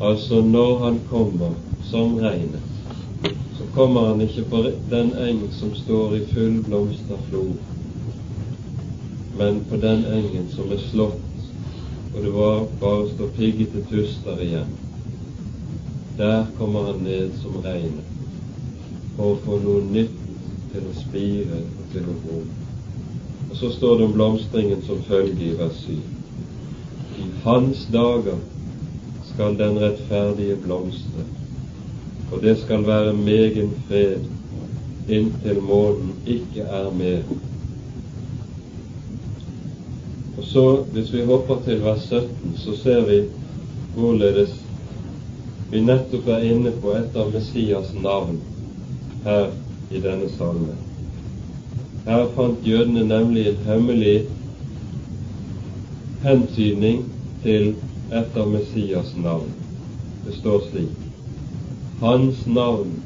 [0.00, 1.54] Altså, når han kommer
[1.86, 2.64] som regnet,
[3.58, 7.52] så kommer han ikke på den eng som står i full blomsterflor,
[9.38, 11.22] men på den engen som er slått,
[12.14, 14.74] og det var bare står piggete tuster igjen.
[16.18, 18.21] Der kommer han ned som regnet
[19.16, 20.20] for å få noe nytt
[20.72, 22.40] til å spire og til å gro.
[23.50, 25.98] Og så står det om blomstringen som følge i vers 7.
[27.20, 28.40] I hans dager
[29.32, 31.26] skal den rettferdige blomstre,
[32.32, 34.24] og det skal være megen fred
[35.12, 37.28] inntil månen ikke er med.
[40.38, 43.20] Og så, hvis vi hopper til vers 17, så ser vi
[43.96, 44.56] hvorledes
[45.72, 48.40] vi nettopp er inne på et av Messias navn
[49.24, 49.50] her
[49.90, 50.78] i denne salmen.
[52.06, 54.22] Her fant jødene nemlig en hemmelig
[56.22, 57.04] hentydning
[57.42, 57.74] til
[58.12, 59.50] et av Messias navn.
[60.26, 60.98] Det står slik
[62.02, 62.96] Hans navn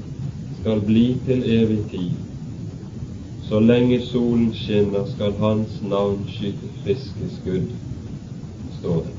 [0.60, 2.14] skal bli til evig tid.
[3.48, 7.68] Så lenge solen skinner, skal hans navn skyte friske skudd,
[8.80, 9.12] står det.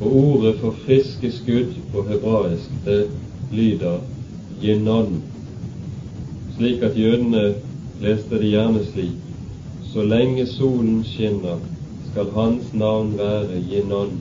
[0.00, 3.06] Og ordet for friske skudd på hebraisk, det
[3.52, 4.02] lyder
[4.62, 5.22] Jinon,
[6.56, 7.54] slik at jødene
[8.00, 9.22] leste det gjerne slik
[9.92, 11.60] så lenge solen skinner,
[12.10, 14.18] skal hans navn være Jinon,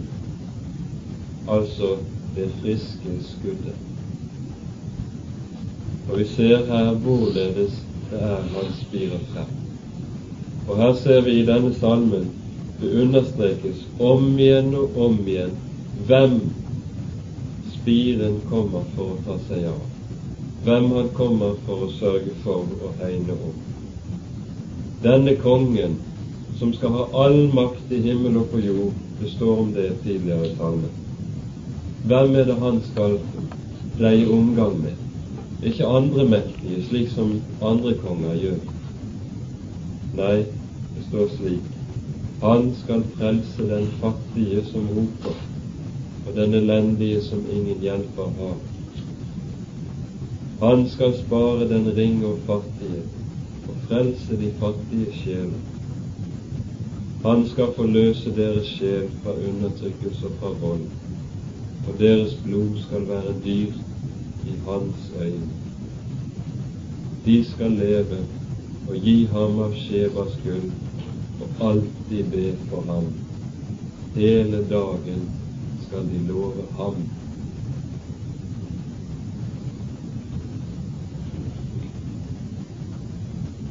[1.47, 1.97] altså
[2.35, 3.75] det friske skuddet.
[6.09, 7.81] Og vi ser her hvorledes
[8.11, 9.51] det er han spirer frem.
[10.67, 12.29] Og her ser vi i denne salmen
[12.81, 15.55] det understrekes om igjen og om igjen
[16.07, 16.39] hvem
[17.73, 19.94] spiren kommer for å ta seg av
[20.65, 23.55] hvem han kommer for å sørge for å hegne om.
[25.03, 25.99] Denne kongen
[26.59, 30.49] som skal ha all makt i himmel og på jord, det står om det tidligere
[30.49, 30.95] i salmen.
[32.09, 33.19] Hvem er det han skal
[33.99, 34.97] pleie omgang med?
[35.65, 38.59] Ikke andre mektige, slik som andre konger gjør.
[40.17, 40.35] Nei,
[40.95, 41.71] det står slik
[42.41, 45.37] han skal frelse den fattige som roper,
[46.27, 48.57] og den elendige som ingen hjelper har.
[50.59, 53.01] Han skal spare den ringe og fattige
[53.67, 55.63] og frelse de fattige sjeler.
[57.25, 60.85] Han skal forløse deres sjel fra undertrykkelse og fra vold,
[61.87, 63.81] og deres blod skal være dyrt
[64.45, 65.49] i hans øyne.
[67.25, 68.19] De skal leve
[68.89, 70.71] og gi ham av Shebas gull
[71.41, 73.11] og alltid be for ham.
[74.15, 75.29] Hele dagen
[75.87, 77.01] skal de love ham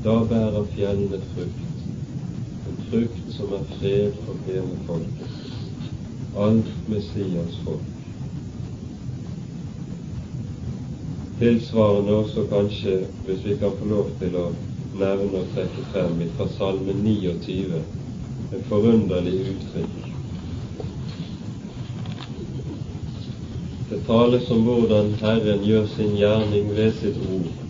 [0.05, 1.61] Da bærer fjellene frukt,
[2.69, 5.31] en frukt som er fred for hele folket,
[6.47, 7.87] alt Messias folk.
[11.39, 14.45] Tilsvarende også kanskje, hvis vi kan få lov til å
[15.01, 17.83] nevne og trekke frem fra Salme 29,
[18.53, 19.99] et forunderlig uttrykk.
[23.89, 27.64] Det tales om hvordan Herren gjør sin gjerning ved sitt ord.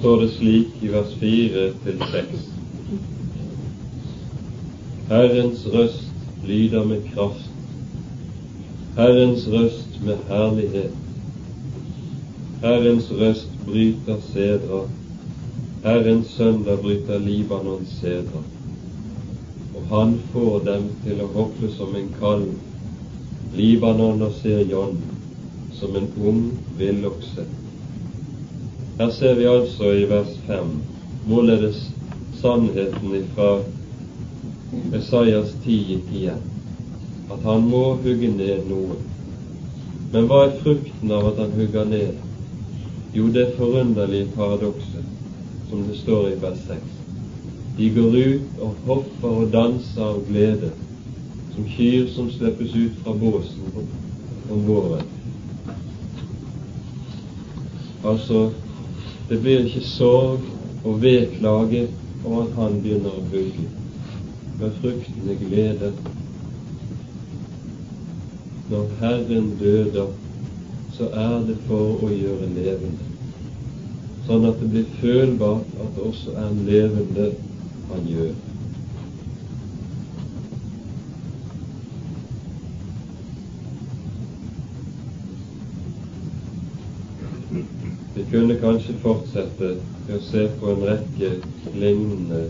[0.00, 2.44] Står det slik i vers 4 til 6.
[5.10, 6.06] Herrens røst
[6.46, 7.50] lyder med kraft,
[8.96, 10.96] Herrens røst med herlighet.
[12.62, 14.80] Herrens røst bryter sedra,
[15.84, 18.44] Herrens søndag bryter Libanons sedra.
[19.74, 22.52] Og han får dem til å hoppe som en kalv,
[23.52, 24.96] Libanon og Sirion
[25.76, 26.44] som en ung
[26.78, 27.50] villokse.
[29.00, 30.66] Her ser vi altså i vers 5
[31.26, 31.78] hvorledes
[32.40, 33.46] sannheten ifra
[34.92, 36.42] Messias 10 gikk igjen,
[37.32, 38.98] at han må hugge ned noe.
[40.12, 42.20] Men hva er frukten av at han hugger ned?
[43.16, 45.08] Jo, det forunderlige paradokset
[45.72, 46.94] som det står i vers 6.
[47.80, 50.74] De går ut og hopper og danser av glede,
[51.56, 53.84] som kyr som slippes ut fra båsen
[54.50, 55.14] om våren.
[58.04, 58.50] Altså,
[59.30, 60.46] det blir ikke sorg
[60.84, 61.84] og vedklage
[62.24, 63.68] om at han begynner å hugge,
[64.60, 65.92] men frukten er glede.
[68.70, 70.10] Når Herren døder,
[70.98, 73.10] så er det for å gjøre levende
[74.30, 77.32] sånn at det blir følbart at det også er en levende
[77.90, 78.49] han gjør.
[88.20, 89.68] Vi kunne kanskje fortsette
[90.06, 91.28] med å se på en rekke
[91.72, 92.40] lignende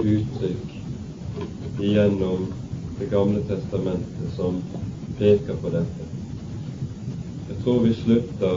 [0.00, 2.46] uttrykk igjennom
[2.98, 4.56] Det gamle testamentet som
[5.18, 6.06] peker på dette.
[7.50, 8.56] Jeg tror vi slutter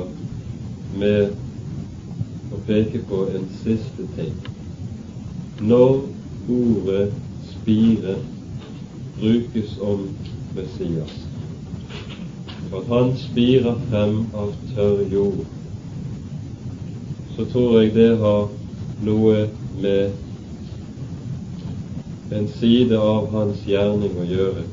[1.03, 1.35] med
[2.55, 4.33] å peke på en siste ting.
[5.59, 6.01] Når
[6.55, 7.05] ordet
[7.51, 8.15] spire
[9.19, 10.07] brukes om
[10.55, 11.19] Messias,
[12.71, 15.43] for han spirer frem av tørr jord,
[17.35, 18.49] så tror jeg det har
[19.05, 19.47] noe
[19.81, 20.11] med
[22.31, 24.63] en side av hans gjerning å gjøre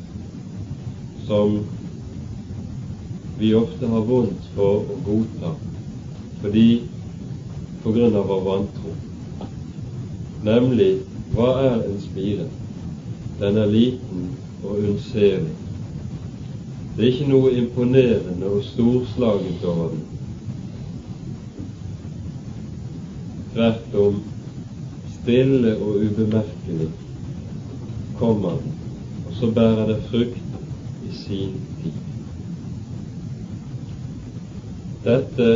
[1.28, 1.58] som
[3.38, 5.52] vi ofte har vondt for å godta,
[6.42, 6.68] fordi
[7.82, 8.94] på grunn av vår vantro.
[10.46, 10.90] Nemlig
[11.34, 12.48] hva er en spire?
[13.38, 14.30] Den er liten
[14.64, 15.54] og unnselig.
[16.96, 20.17] Det er ikke noe imponerende og storslagent over den.
[23.58, 24.18] Tvert om
[25.10, 26.84] stille og ubemerkelig
[28.18, 28.68] kommer han,
[29.26, 31.96] og så bærer det frukt i sin tid.
[35.08, 35.48] Dette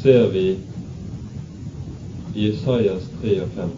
[0.00, 0.44] ser vi
[2.34, 3.70] i Isaias 53,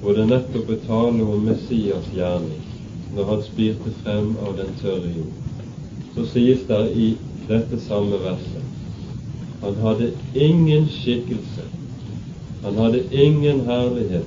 [0.00, 2.66] hvor det nettopp er tale om Messias gjerning
[3.14, 5.54] når han spirte frem av den tørre jord.
[6.16, 7.12] Så sies det i
[7.46, 8.59] dette samme verset
[9.60, 11.66] han hadde ingen skikkelse,
[12.62, 14.26] han hadde ingen herlighet,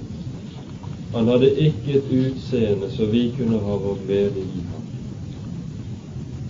[1.14, 4.88] han hadde ikke et utseende så vi kunne ha vår glede i ham.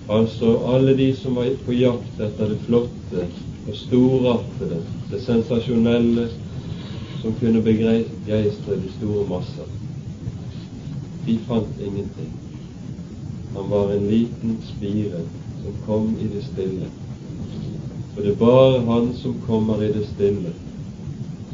[0.09, 3.27] Altså alle de som var på jakt etter det flotte
[3.67, 4.81] og storartede,
[5.11, 6.27] det sensasjonelle
[7.21, 9.69] som kunne begeistre de store masser.
[11.25, 12.34] De fant ingenting.
[13.55, 15.23] Han var en liten spire
[15.63, 16.91] som kom i det stille.
[18.14, 20.53] For det er bare Han som kommer i det stille,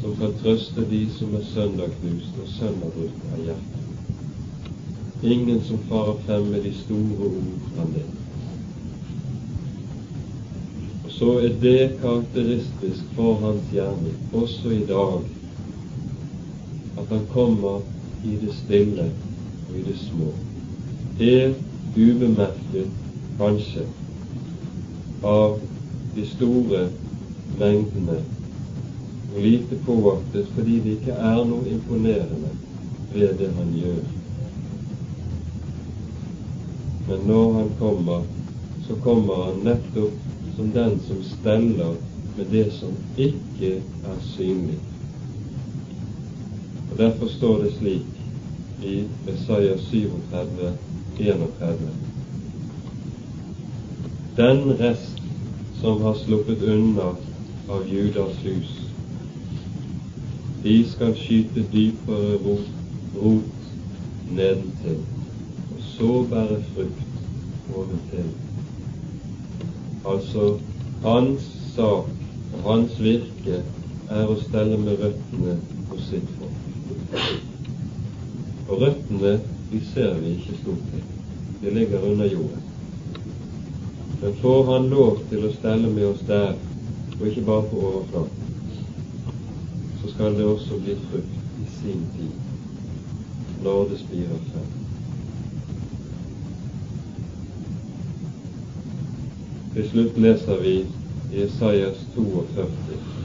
[0.00, 5.26] som kan trøste de som er søndagknust og sønderbrutt av hjertet.
[5.34, 8.08] Ingen som farer frem med de store ord fra det
[11.20, 15.18] så er det karakteristisk for hans gjerning også i dag
[16.96, 17.82] at han kommer
[18.24, 19.04] i det stille
[19.68, 20.30] og i det små.
[21.18, 21.60] Helt
[21.96, 22.88] ubemerket,
[23.36, 23.84] kanskje,
[25.22, 25.58] av
[26.14, 26.88] de store
[27.58, 28.18] mengdene,
[29.34, 32.50] og lite påvaktes fordi det ikke er noe imponerende
[33.14, 34.02] ved det han gjør.
[37.08, 38.22] Men når han kommer,
[38.86, 40.14] så kommer han nettopp
[40.56, 41.94] som den som steller
[42.36, 44.78] med det som ikke er synlig.
[46.90, 48.20] Og Derfor står det slik
[48.82, 50.72] i Messiah 37,
[51.18, 51.78] 31.
[54.36, 55.19] Den rest
[55.80, 57.14] som har sluppet unna
[57.68, 58.72] av Judas hus,
[60.62, 62.66] de skal skyte dypere rot,
[63.16, 63.70] rot
[64.28, 64.98] nedentil,
[65.72, 68.28] og så bære frukt oventil.
[70.04, 70.58] Altså
[71.02, 72.10] hans sak
[72.52, 73.62] og hans virke
[74.10, 75.56] er å stelle med røttene
[75.90, 77.20] hos sitt folk.
[78.68, 79.38] Og røttene
[79.70, 81.06] de ser vi ikke stort til.
[81.62, 82.69] De ligger under jorden.
[84.22, 86.52] Men får han lov til å stelle med oss der,
[87.16, 88.50] og ikke bare på overflaten,
[90.02, 92.34] så skal det også bli frukt i sin tid,
[93.64, 94.68] når det spirer frem.
[99.72, 100.76] Til slutt leser vi
[101.32, 103.19] Jesajas 42.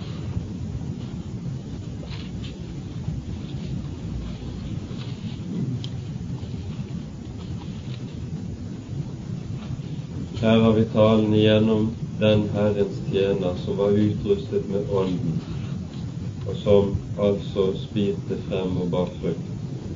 [10.46, 11.88] Her har vi talen igjennom
[12.20, 15.39] den Herrens tjener som var utrustet med Ånden,
[16.48, 19.48] og som altså spirte frem og bar frukt.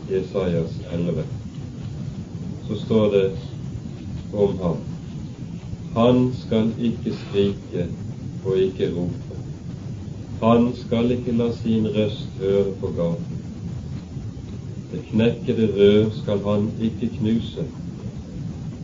[0.09, 1.25] Jesajas 11.
[2.67, 3.27] Så står det
[4.33, 4.79] om ham.
[5.95, 7.85] Han skal ikke skrike
[8.45, 9.37] og ikke rope.
[10.41, 13.45] Han skal ikke la sin røst høre på gaten.
[14.95, 17.67] Det knekkede rør skal han ikke knuse,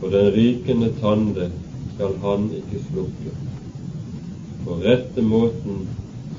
[0.02, 1.50] og den rykende tande
[1.94, 3.32] skal han ikke slukke.
[4.64, 5.86] På rette måten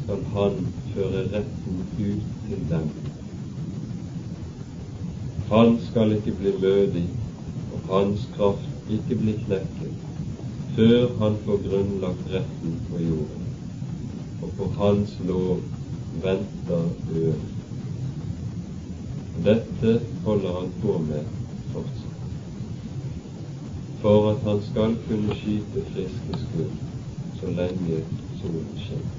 [0.03, 0.57] skal han
[0.93, 2.89] føre retten ut til dem.
[5.49, 7.05] Han skal ikke bli mødig,
[7.73, 9.95] og hans kraft ikke bli knekket,
[10.75, 13.47] før han får grunnlagt retten på jorden,
[14.41, 15.63] og på hans lov
[16.23, 16.85] venter
[17.15, 17.49] øen.
[19.45, 21.36] Dette holder han på med
[24.01, 26.75] for at han skal kunne skyte friske skudd
[27.39, 28.01] så lenge
[28.41, 29.15] solen skinner.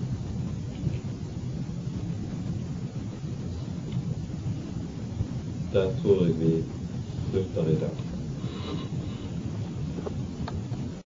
[5.72, 6.52] Der tror jeg vi
[7.30, 8.07] slutter i dag.